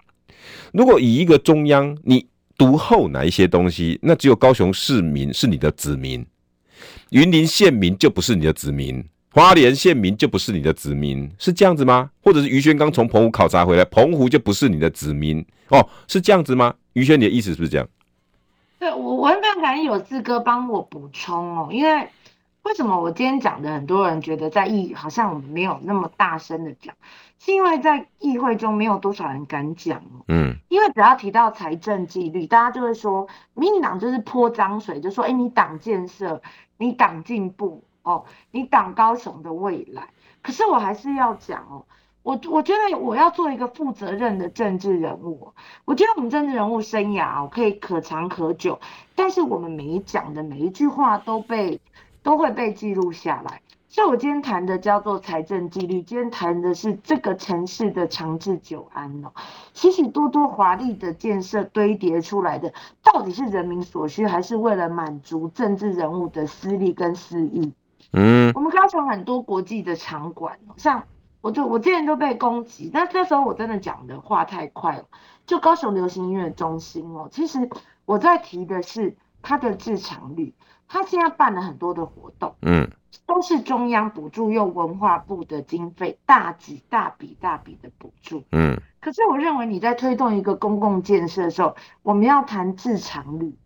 [0.72, 6.24] 如果以一个中央你独厚哪一些东西，那只有高雄市民是你的子民，
[7.10, 12.10] 云林县民就不是你的子民，花莲县民就不是你的子民，是这样子吗？
[12.22, 15.86] 或者是于轩刚从澎湖考察回来，澎湖就不是你的子民哦？
[16.08, 16.74] 是这样子吗？
[16.94, 17.86] 于轩，你的意思是不是这样？
[18.78, 22.08] 对，我我非常感谢有志哥帮我补充哦，因为。
[22.62, 26.94] 为什么我今天讲的很多人觉得在议好像我们没有那么大声的讲，
[27.38, 30.00] 是因为在议会中没有多少人敢讲。
[30.28, 36.40] 嗯，因为只要提到财政纪律，大家就会说民进党就是泼脏水，就说哎，你党建设，
[36.78, 40.08] 你党进步哦，你党高雄的未来。
[40.40, 41.84] 可是我还是要讲哦，
[42.22, 45.52] 我我觉得我要做一个负责任的政治人物。
[45.84, 48.80] 我觉得我们政治人物生涯哦可以可长可久，
[49.16, 51.80] 但是我们每一讲的每一句话都被。
[52.22, 59.32] 都会被记录下来，所以我今天谈的叫做财政纪律，今天谈的是这个城市的长治久安哦。
[59.74, 67.72] 许许多多华丽的建设堆叠出来的，到底是人民所需，还是为了满足政治人物的私利跟私欲？
[68.12, 71.02] 嗯，我们高雄很多国际的场馆，像
[71.40, 75.04] 我就我之前都被攻击，但这时候我真的讲的话太快了。
[75.44, 77.68] 就高雄流行音乐中心哦，其实
[78.04, 80.54] 我在提的是它的自偿率。
[80.92, 82.86] 他现在办了很多的活动，嗯，
[83.24, 88.78] 都是中央补助，用文化部的经费大几大笔大笔的补助，嗯。
[89.00, 93.56] 可是我认为你在推动一个公共建设的时候，我们要谈自偿率。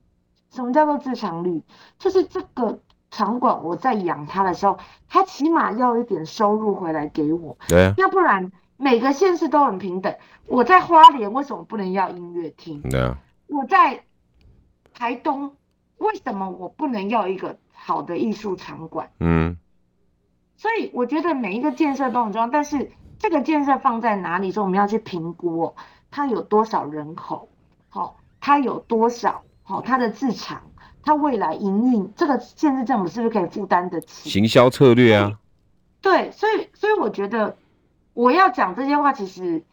[0.52, 1.64] 什么叫做自偿率？
[1.98, 2.78] 就是这个
[3.10, 10.14] 场馆我在养它的时候，它起码要一点收入回来给我，对，啊要不然每个县市都很平等。
[10.46, 12.80] 我在花莲为什么不能要音乐厅？
[12.82, 14.04] 对啊，我在
[14.94, 15.56] 台东。
[15.98, 19.10] 为什么我不能要一个好的艺术场馆？
[19.20, 19.56] 嗯，
[20.56, 24.52] 所以我觉得每一个建设都很重要，但是这个建设放在哪里？
[24.52, 25.74] 说我们要去评估哦，
[26.10, 27.48] 它有多少人口？
[27.88, 29.42] 好，它有多少？
[29.62, 30.62] 好，它的市场，
[31.02, 34.28] 它未来营运，这个县市政府是不是可以负担得起？
[34.30, 35.38] 行销策略啊，
[36.00, 37.56] 对，所以所以我觉得
[38.12, 39.64] 我要讲这些话，其实。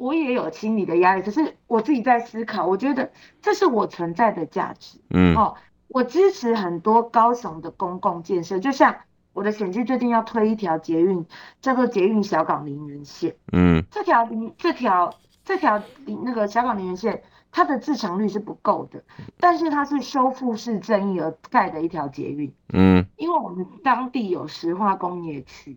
[0.00, 4.98] 我也有心理的压力，可是我自己在思考，我觉得这是我存在的价值。
[5.10, 5.54] 嗯，哦，
[5.88, 8.96] 我支持很多高雄的公共建设，就像
[9.34, 11.26] 我的选区最近要推一条捷运，
[11.60, 13.36] 叫做捷运小港林园线。
[13.52, 14.26] 嗯，这条
[14.56, 15.82] 这条这条
[16.24, 17.22] 那个小港林园线，
[17.52, 19.04] 它的自强率是不够的，
[19.38, 22.50] 但是它是修复式正义而盖的一条捷运。
[22.72, 25.76] 嗯，因为我们当地有石化工业区。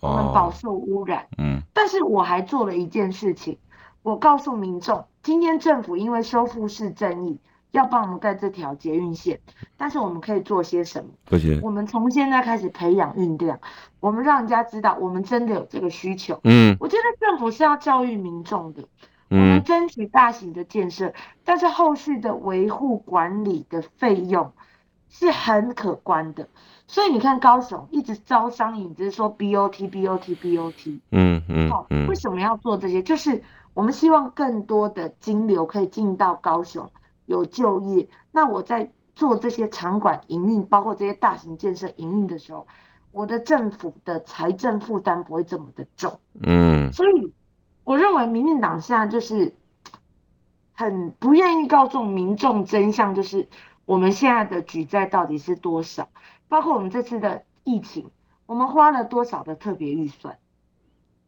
[0.00, 3.58] 我们饱受污染，嗯，但是我还做了一件事情，
[4.02, 7.40] 我告诉民众，今天政府因为收复式正义，
[7.70, 9.40] 要帮我们盖这条捷运线，
[9.76, 11.10] 但是我们可以做些什么？
[11.30, 13.58] 而且我们从现在开始培养运量，
[14.00, 16.40] 我们让人家知道我们真的有这个需求。
[16.44, 18.84] 嗯，我觉得政府是要教育民众的，
[19.30, 24.52] 我们争取大型的建设，但是后续的维护管理的费用
[25.08, 26.48] 是很可观的。
[26.86, 33.02] 所以你看高雄一直招商引资说 BOT BOT BOT，嗯嗯，嗯，为什么要做这些？
[33.02, 33.42] 就是
[33.74, 36.90] 我们希望更多的金流可以进到高雄。
[37.26, 42.68] 有就业，那我在做这些场馆营运，包括这些大型建设营运的时候，
[43.10, 46.20] 我的政府的财政负担不会这么的重。
[46.40, 47.32] 嗯，所以
[47.82, 49.56] 我认为民进党现在就是
[50.72, 53.48] 很不愿意告诉民众真相，就是
[53.86, 56.08] 我们现在的举债到底是多少，
[56.48, 58.10] 包括我们这次的疫情，
[58.46, 60.38] 我们花了多少的特别预算。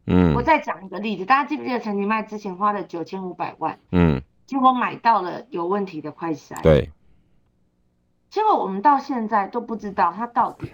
[0.05, 3.79] 嗯，我再讲一个例子，大家记不记得陈其迈之前花了九千五百万？
[3.91, 4.21] 嗯。
[4.45, 6.91] 结果买到了有问题的快筛，对。
[8.31, 10.71] 结果我们到现在都不知道他到底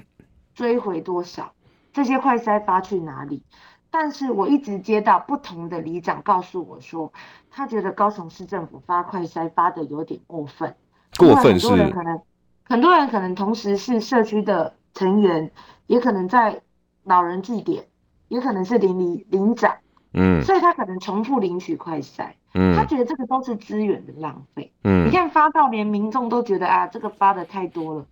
[0.54, 1.54] 追回多少，
[1.91, 3.43] 这些快筛发去哪里？
[3.91, 7.12] 但是我一直接到不同的里长告诉我说，
[7.50, 10.76] 他觉得高雄市政府发快筛发的有点过分。
[11.18, 11.68] 过分是。
[11.68, 12.22] 很多人可能，
[12.68, 15.51] 很多人可能同时是社区的成员，
[15.88, 16.61] 也可能在
[17.03, 17.86] 老人据点，
[18.28, 19.78] 也可能是邻里邻长，
[20.13, 22.34] 嗯，所以他可能重复领取快筛。
[22.55, 24.74] 嗯，他觉得这个都是资源的浪费。
[24.84, 28.05] 嗯，你看发到连民众都觉得啊，这个发的太多了，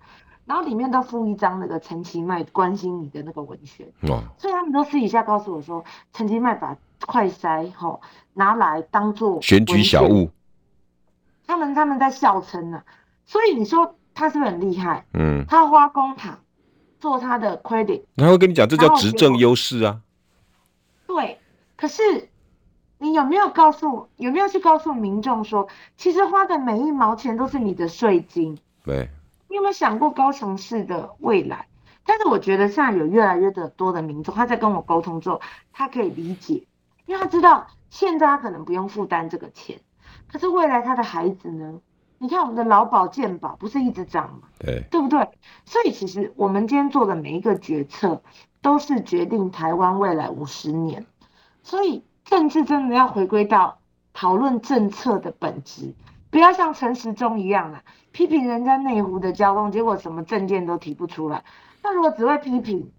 [0.46, 3.88] 然后里面都附一张那个陈其迈关心你的那个文宣。
[4.10, 6.78] 哇，所以他们都私底下告诉我说，陈其迈把
[7.08, 8.02] 快筛吼
[8.34, 10.30] 拿来当做选举小物。
[11.48, 12.84] 他们他们在笑称呢，
[13.26, 15.06] 所以你说他是不是很厉害？
[15.14, 16.36] 嗯，他花公帑
[17.00, 20.02] 做他的 credit，他会跟你讲这叫执政优势啊。
[21.08, 21.40] 对，
[21.76, 22.30] 可是。
[23.00, 28.58] 你有没有告诉，有没有去告诉民众说，其实花的每一毛钱都是你的税金？
[28.86, 29.10] 对。
[29.50, 31.68] 你有没有想过高雄市的未来？
[32.06, 35.42] 但是我觉得现在有越来越的多的民众，他在跟我沟通之后，
[35.74, 36.66] 他可以理解，
[37.06, 39.82] 因为他知道现在他可能不用负担这个钱，
[40.32, 41.82] 可是未来他的孩子呢？
[42.24, 44.48] 你看我们的劳保健保不是一直涨吗？
[44.58, 45.28] 对，对不对？
[45.66, 48.24] 所以其实我们今天做的每一个决策，
[48.62, 51.06] 都是决定台湾未来五十年，
[51.62, 52.04] 所以。
[52.26, 53.80] 政治真的要回归到
[54.14, 55.94] 讨论政策的本质，
[56.32, 61.44] 不要像陈时中一样啊，批评人家内湖的交通，结果什么政见都提不出来。
[61.84, 62.90] 那如果只会批评，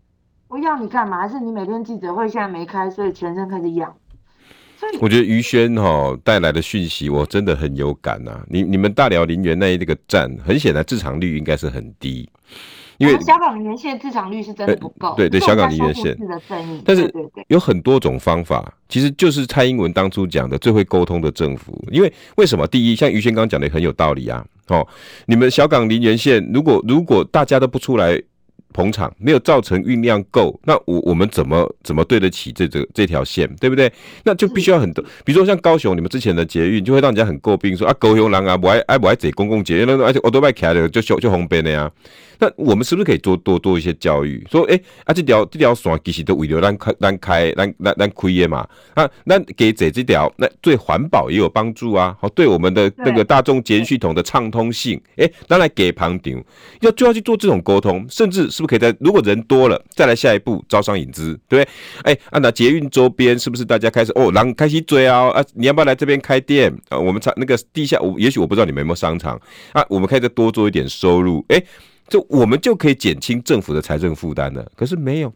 [0.46, 1.18] 我要你干嘛？
[1.20, 3.96] 还是你每天记者会现在没开，所以全身开始痒？
[5.00, 8.44] 我觉得于轩哈带来的讯息，我真的很有感呐、啊。
[8.48, 12.28] 你你们大寮林园那一个站，很显然自偿率应该是很低。
[12.98, 16.16] 因为小港林园线自偿率是真的不够，对对，小港林园线，
[16.84, 17.12] 但是
[17.48, 21.76] 有很多种方法，其实就是蔡英文当初讲的最会沟通的政府。
[21.90, 22.64] 因为为什么？
[22.68, 24.86] 第一，像于轩刚讲的很有道理啊，哦，
[25.26, 28.22] 你们小港林园线，如果如果大家都不出来
[28.74, 33.90] 捧场，没有造成运量够，那我我们怎么怎么对得起这这这条线，对不对？
[34.24, 41.90] 那就必须要很多，比如说像高雄，你们之前的捷运就会让人家很诟病说，啊高雄人啊不爱爱不爱坐公共捷运，而且我都爱开的就就就红边的呀。
[42.39, 44.45] 那我们是不是可以多多多一些教育？
[44.51, 48.66] 说，哎、欸，啊，这条这条线其实都为了咱开咱开咱咱咱开的嘛。
[48.95, 52.16] 啊，那给这这条，那对环保也有帮助啊。
[52.20, 56.43] 好，对我们的那个大众捷运系统的畅通性，哎、欸，当然给旁顶
[56.80, 61.68] 要就要去做这种沟通，甚至是不是可以在如果人多了，再来下一步招商引资，对不对？
[62.03, 65.28] 哎、欸，啊，那捷运周边是不是大家开始哦，然后开始追啊？
[65.30, 66.72] 啊，你要不要来这边开店？
[66.89, 69.41] 啊，我们厂那个地下，我也许我不知道你们有没有商场
[69.72, 71.66] 啊，我们可以再多做一点收入，哎、欸。
[72.07, 75.32] 就我们就可以减轻政府的财政负担了，可是没有，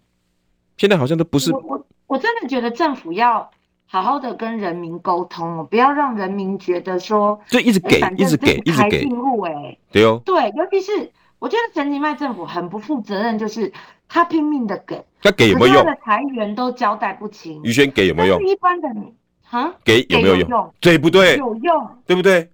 [0.76, 1.50] 现在好像都不是。
[1.52, 3.50] 我我我真的觉得政府要
[3.86, 9.08] 好好的跟人民沟通哦，不要让人民觉得说就一直给，一直给，一直给。
[9.46, 13.72] 哎，对哦，对，尤其是我觉得陈吉迈政府很不负责任，就是
[14.06, 15.84] 他拼命的给，他给有没有用？
[15.84, 17.62] 他的财源都交代不清。
[17.62, 18.46] 于轩给有没有用？
[18.46, 20.74] 一般的你，哈，给有没有用？
[20.80, 21.36] 对不对？
[21.38, 22.50] 有用，对不对？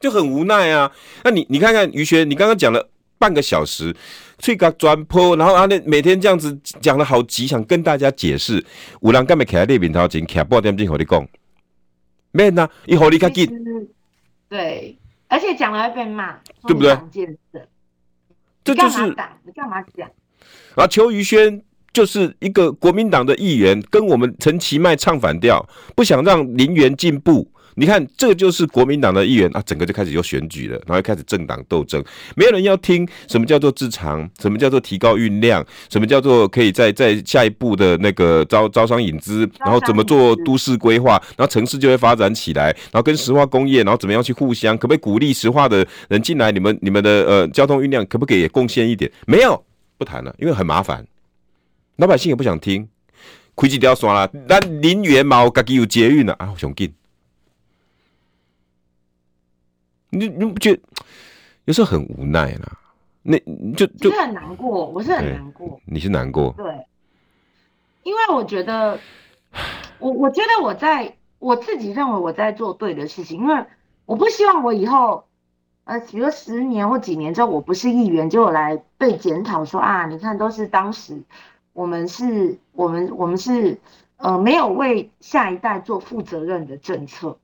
[0.00, 0.90] 就很无奈啊。
[1.22, 2.88] 那你你看看于轩，你刚刚讲了。
[3.22, 3.94] 半个小时，
[4.40, 8.64] 吹个转坡，然后啊，那每天这样子讲的好急，想跟大家解释。
[9.00, 11.28] 有人干嘛开在面头前，徛半点钟和你讲，
[12.32, 13.48] 没呐，以后你卡紧。
[14.48, 14.98] 对，
[15.28, 16.98] 而且讲了会被骂，对不对？
[18.64, 20.10] 这就是你干嘛讲？
[20.74, 21.62] 啊，邱于轩
[21.92, 25.64] 就是一个国民党的议员，跟我们陈其迈唱反调，
[25.94, 27.51] 不想让林园进步。
[27.74, 32.04] 你看，这就是国民党的议员啊，整个就开始有选举了，然后又开始政党斗争，
[32.36, 46.52] 没有人要听什么叫做自强，什么叫做提高运量，什么叫做可以在在下一步的那个招招商引资，然后怎么做都市规划，然后城市就会发展起来，然后跟石化工业，然后怎么样去互相，可不可以鼓励石化的人进来？
[46.52, 49.10] 你们你们的呃交通运量可不可以贡献一点？
[49.26, 49.64] 没有，
[49.96, 51.06] 不谈了，因为很麻烦，
[51.96, 52.86] 老百姓也不想听。
[53.54, 56.92] 开几条线啦，咱林园嘛，自己有捷运了啊，雄劲。
[60.12, 60.82] 你你不觉得
[61.64, 62.78] 有时候很无奈啦？
[63.22, 63.38] 那
[63.74, 65.80] 就就我是很难过，我是很难过。
[65.86, 66.52] 你是难过？
[66.56, 66.86] 对，
[68.02, 68.98] 因为我觉得，
[69.98, 73.64] 我我觉得我在我自己认为我在做对的事情，因为
[74.04, 75.24] 我不希望我以后，
[75.84, 81.22] 呃，比如十年或几年之后，我不是议员，就我来被检讨说啊，你看都是当时。
[81.72, 83.78] 我们是，我们我们是，
[84.18, 87.38] 呃，没有为下一代做负责任的政策，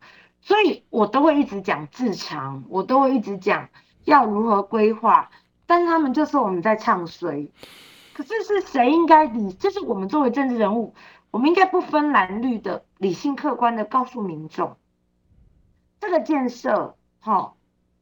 [0.48, 3.68] 所以我都会一直讲自强，我都会一直讲
[4.04, 5.28] 要如何规划，
[5.66, 7.50] 但是他们就说我们在唱衰，
[8.14, 9.52] 可是是谁应该理？
[9.52, 10.94] 就是我们作为政治人物，
[11.30, 14.78] 我们应该不分蓝绿的，理性客观的告诉民众，
[16.00, 17.52] 这个建设，哈、哦，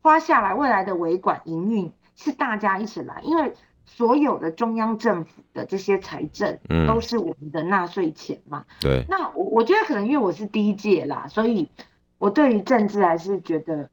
[0.01, 3.55] 花下来未来的维管营运是大家一起来，因为。
[3.89, 8.65] 所有的中央政府的这些财政，嗯，都是我们的纳税钱嘛。
[8.81, 9.05] 对。
[9.09, 11.69] 那我我觉得可能因为我是第一届啦，所以
[12.19, 13.89] 我对于政治还是觉得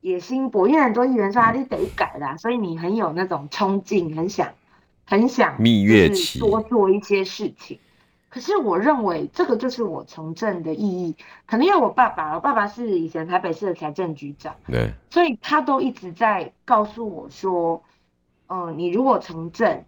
[0.00, 4.52] 野心勃，因为很多议员说他，你得改啦，所以你很有那种冲劲，很想
[5.04, 7.78] 很想蜜月期多做一些事情。
[8.28, 11.14] 可是我认为这个就是我从政的意义。
[11.46, 17.82] 可能因为我爸爸，我爸爸是以前台北市的财政局长，对，所以他都一直在告诉我说。
[18.46, 19.84] 嗯、呃，你如果从政，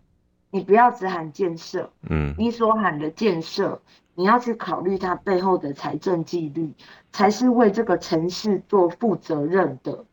[0.51, 3.83] 你不要只喊建设，嗯，你所喊的建设，
[4.17, 6.73] 你要去考虑它背后的财政纪律，
[7.13, 10.05] 才是为这个城市做负责任的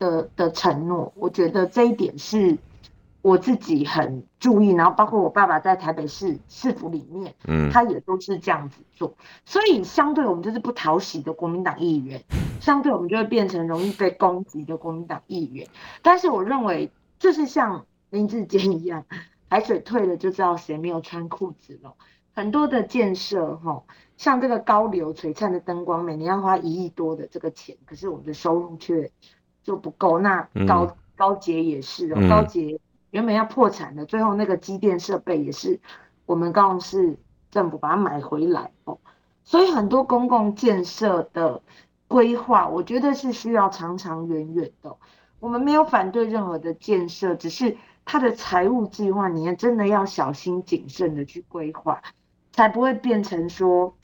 [0.00, 1.12] 的的承诺。
[1.14, 2.58] 我觉得这一点是
[3.20, 9.14] 我自己很注意，然后包括我爸爸在台北市市府里面，嗯，他也都是这样子做。
[9.44, 12.24] 所以相对我们就是不讨喜的国民党议员，
[12.60, 15.68] 相对我们就会变成容易被攻击的国民党议员。
[16.02, 16.90] 但是我认为。
[17.22, 19.04] 就是像林志坚一样，
[19.48, 21.94] 海水退了就知道谁没有穿裤子了。
[22.34, 23.82] 很多的建设哈，
[24.16, 29.10] 像这个高流璀璨的灯光，每年要花一亿多的这个钱，可是我们的收入却
[29.62, 30.18] 就不够。
[30.18, 32.80] 那高、嗯、高捷也是哦，高捷
[33.10, 35.78] 原本要破产的，最后那个机电设备也是
[36.24, 37.18] 我们高雄市
[37.50, 38.98] 政府把它买回来哦。
[39.44, 41.60] 所以很多公共建设的
[42.08, 44.96] 规划，我觉得是需要长长远远的。
[45.40, 52.00] 我们没有反对任何的建设，只是它的财务计划，你要真的要小心谨慎的去规划，
[52.52, 53.96] 才不会变成说，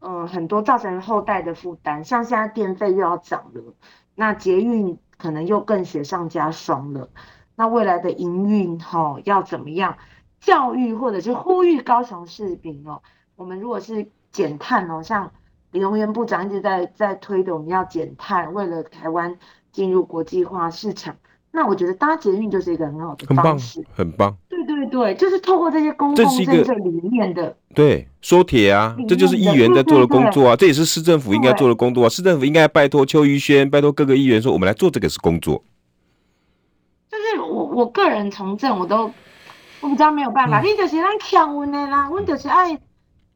[0.00, 2.04] 嗯、很多造成后代的负担。
[2.04, 3.74] 像现在电费又要涨了，
[4.14, 7.10] 那捷运可能又更雪上加霜了。
[7.54, 9.98] 那未来的营运哈要怎么样？
[10.40, 13.02] 教育或者是呼吁高雄市民哦，
[13.34, 15.32] 我们如果是减碳哦，像
[15.70, 19.38] 李荣源部长一直在在推的，我们要减碳，为了台湾。
[19.72, 21.16] 进入国际化市场，
[21.56, 24.36] 那我觉得搭捷运就是一个很好的方式，很棒，很棒。
[24.46, 26.26] 对对对，就是透过这些公共政
[26.62, 32.08] 策里面的，对，说铁啊，这就是议员在做的工作啊，对对对，这也是市政府应该做的工作啊。
[32.10, 35.64] 市政府应该拜托邱于轩，拜托各个议员说，我们来做这个是工作。
[37.10, 39.10] 就是我我个人从政，我都
[39.80, 42.78] 我比较没有办法，嗯、你就是让强问的啦，我就是爱，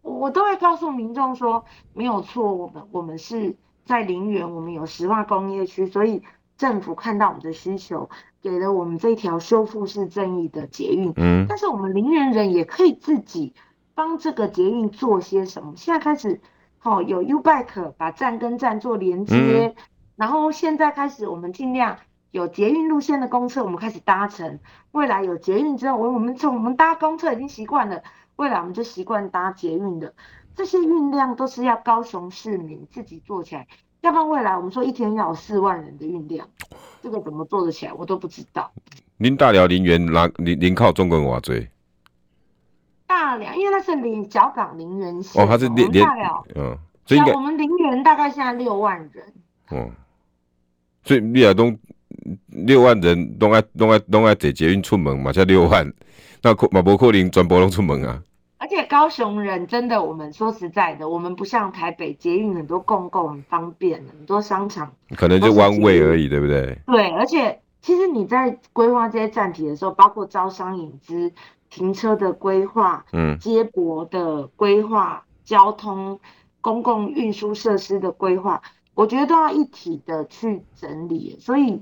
[0.03, 1.65] 我都会告诉民众说，
[1.95, 3.57] 没有错，我们我们是。
[3.87, 6.23] 在林园，我们有石化工业区，所以
[6.61, 8.11] 政府看到我们的需求，
[8.43, 11.11] 给了我们这条修复式正义的捷运。
[11.17, 13.55] 嗯，但是我们林园人也可以自己
[13.95, 15.73] 帮这个捷运做些什么。
[15.75, 16.39] 现在开始，
[16.77, 19.75] 好、哦、有 U-Bike 把站跟站做连接，嗯、
[20.17, 21.97] 然后现在开始，我们尽量
[22.31, 24.59] 有捷运路线的公车，我们开始搭乘。
[24.93, 28.03] 未来有捷运之后，我我们从我们搭公车已经习惯了，
[28.37, 30.13] 未来我们就习惯搭捷运的。
[30.55, 33.67] 这些运量都是要高雄市民自己做起来，
[34.01, 36.49] 要不然未来我们说一天要有四万人的运量，
[37.03, 38.71] 这个怎么做得起来，我都不知道。
[39.19, 41.69] 您大寮林园哪林林靠中国瓦锥？
[43.07, 45.43] 大寮，因为那是林角港林园线。
[45.43, 49.33] 哦，它是连连大寮，嗯，所以我们林园大概现在六万人。
[49.71, 49.91] 嗯，
[51.05, 51.79] 所以你亚东
[52.47, 55.93] 六万人都爱都爱都爱坐捷运出门嘛，才六万，
[56.43, 58.23] 那可嘛不可能全部拢出门啊。
[58.61, 66.79] 而且高雄人真的，我们说实在的，我们不像台北捷运很多公共很方便，很多商场可能就弯位而已，对不对？
[66.87, 71.33] 对，而且其实你在规划这些站体的时候，包括招商引资、
[71.71, 76.21] 停车的规划、嗯，接驳的规划、交通，
[76.61, 78.61] 公共运输设施的规划，
[78.93, 81.39] 我觉得都要一体的去整理。
[81.41, 81.81] 所以，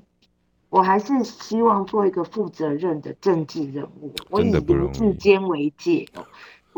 [0.70, 4.14] 我还是希望做一个负责任的政治人物。
[4.30, 6.06] 我以林智坚为戒，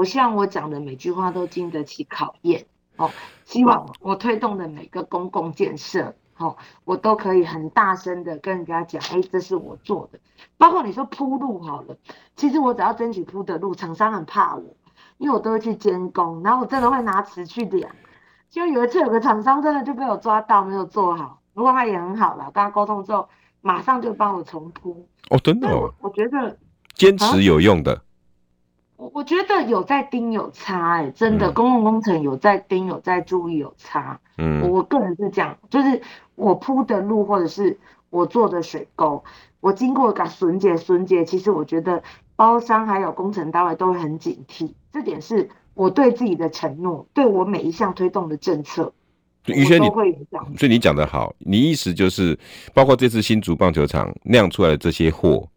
[0.01, 2.64] 我希望我讲的每句话都经得起考验。
[2.96, 3.11] 哦，
[3.44, 6.14] 希望我推动的每个公共建设。
[6.38, 10.18] 哦，我都可以很大声的跟人家讲，哎、欸，这是我做的。
[10.57, 11.94] 包括你说铺路好了，
[12.34, 14.64] 其实我只要争取铺的路，厂商很怕我，
[15.18, 17.90] 因为我都会去监工，然后我真的会拿尺去量。
[18.48, 23.28] 就有一次有个厂商真的就被我抓到没有做好，不过他也很好了，跟他沟通之后，
[23.61, 25.07] 马上就帮我重铺。
[25.28, 26.57] 哦，真的哦，我，我觉得
[26.94, 27.92] 坚持有用的。
[27.92, 28.09] 我
[29.14, 34.20] 我觉得有在盯有差哎、欸，真的、嗯、公共工程有在盯有在注意有差。
[34.36, 36.03] 嗯，我个人是这样，就是
[36.34, 37.78] 我铺的路或者是
[38.11, 39.24] 我做的水沟，
[39.61, 42.03] 我经过个损解损解，其实我觉得
[42.36, 48.92] 包商还有工程单位都会很警惕，这点是我对自己的承诺，对我每一项推动的政策，
[49.46, 49.86] 于轩你
[50.59, 52.38] 所以你讲得好，你意思就是
[52.74, 55.48] 包括这次新竹棒球场酿出来的这些货。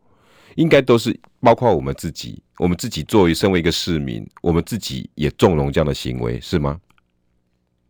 [0.56, 6.80] 应该都是包括我们自己，我们自己作为身为一个市民，我们自己也纵容这样的行为，是吗？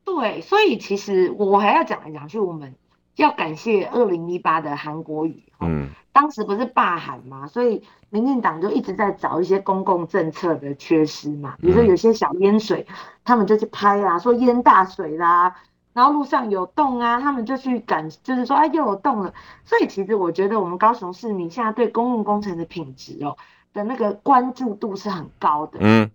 [0.06, 2.74] 对，所以其实我还要讲来讲去，我们
[3.16, 15.56] 要感谢二零一八的韩国瑜，嗯，当时不是罢韩嘛，所以民进党就一直在找一些公共政策的缺失嘛，比如说有些小淹水，嗯，他们就去拍啊，说淹大水啦。
[15.94, 19.32] 然后路上有洞啊，他们就去赶，就是说，哎，又有洞了。
[19.64, 23.38] 所以其实我觉得我们高雄市民现在对公共工程的品质哦
[23.74, 25.78] 的那个关注度是很高的。
[25.82, 26.10] 嗯，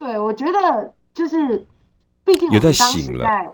[0.00, 1.66] 对，我觉得就是，
[2.24, 3.52] 毕竟我们当时在，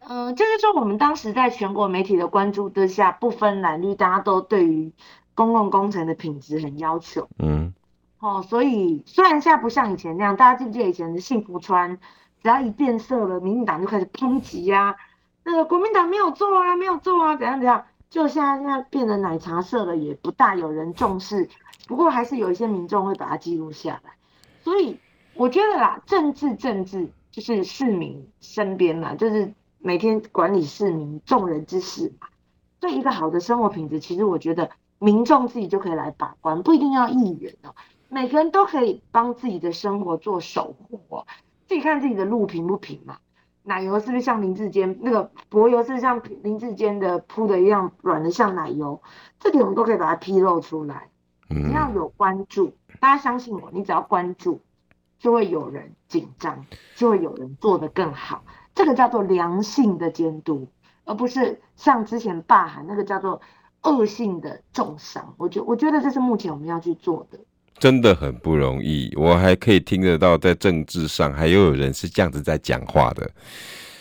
[0.00, 4.92] 嗯、呃，就是说我们当时在全国媒体的关注之下，不分蓝绿，大家都对于
[5.34, 7.28] 公共工程的品质很要求。
[7.40, 7.74] 嗯，
[8.20, 11.98] 哦，所以虽然现在不像以前那样，大家记不记得以前的幸福川？
[12.42, 14.96] 只要一变色了，民进党就开始抨击呀。
[15.44, 17.84] 那个国民党没有做啊，没有做啊，怎样怎样？
[18.10, 21.48] 就现在现在变得奶茶色了，也不大有人重视。
[21.86, 24.12] 不过还是有一些民众会把它记录下来。
[24.62, 24.98] 所以
[25.34, 32.28] 我觉得啦，政治政治就是市民身边嘛，就是每天管理市民众人之事嘛。
[32.80, 37.74] 对一个好的生活品质，其实我觉得民众自己就可以来把关，不一定要议员哦，
[38.08, 41.26] 每个人都可以帮自己的生活做守护哦。
[41.68, 43.18] 自己看自己的路平不平嘛？
[43.62, 49.02] 奶油是不是像林志坚那个柏油是不是像林志坚的铺的一样软的像奶油？
[49.38, 51.10] 这点我们都可以把它披露出来。
[51.50, 54.62] 你要有关注，大家相信我，你只要关注，
[55.18, 56.64] 就会有人紧张，
[56.94, 58.44] 就会有人做得更好。
[58.74, 60.68] 这个叫做良性的监督，
[61.04, 63.42] 而不是像之前霸韩那个叫做
[63.82, 65.34] 恶性的重伤。
[65.36, 67.40] 我觉我觉得这是目前我们要去做的。
[67.78, 73.30] 真的很不容易，我还可以听得到，在政治上还有人是这样子在讲话的，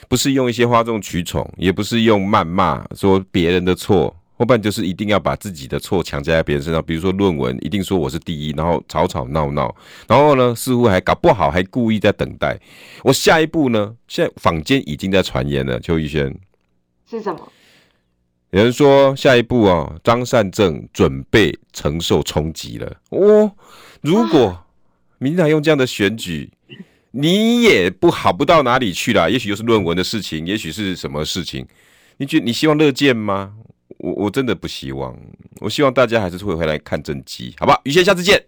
[0.07, 9.75] 不是用一些哗众取宠，也不是用谩骂说别人的错，后半就是一定要把自己的错强加在别人身上，比如说论文一定说我是第一，然后吵吵闹闹，
[10.07, 12.57] 然后呢似乎还搞不好还故意在等待
[13.03, 16.35] 我下一步呢，现在坊间已经在传言了，邱玉轩
[17.09, 17.51] 是什么？
[18.51, 23.51] 有人说下一步啊，张善政准备承受冲击了哦。
[24.01, 24.65] 如果
[25.17, 26.49] 民进党用这样的选举，
[27.11, 29.27] 你也不好不到哪里去啦。
[29.29, 31.67] 也许又是论文的事情，也许是什么事情？
[32.17, 33.53] 你觉你希望乐见吗？
[33.97, 35.13] 我我真的不希望。
[35.59, 37.77] 我希望大家还是会回来看政绩，好吧？
[37.83, 38.47] 于谦，下次见。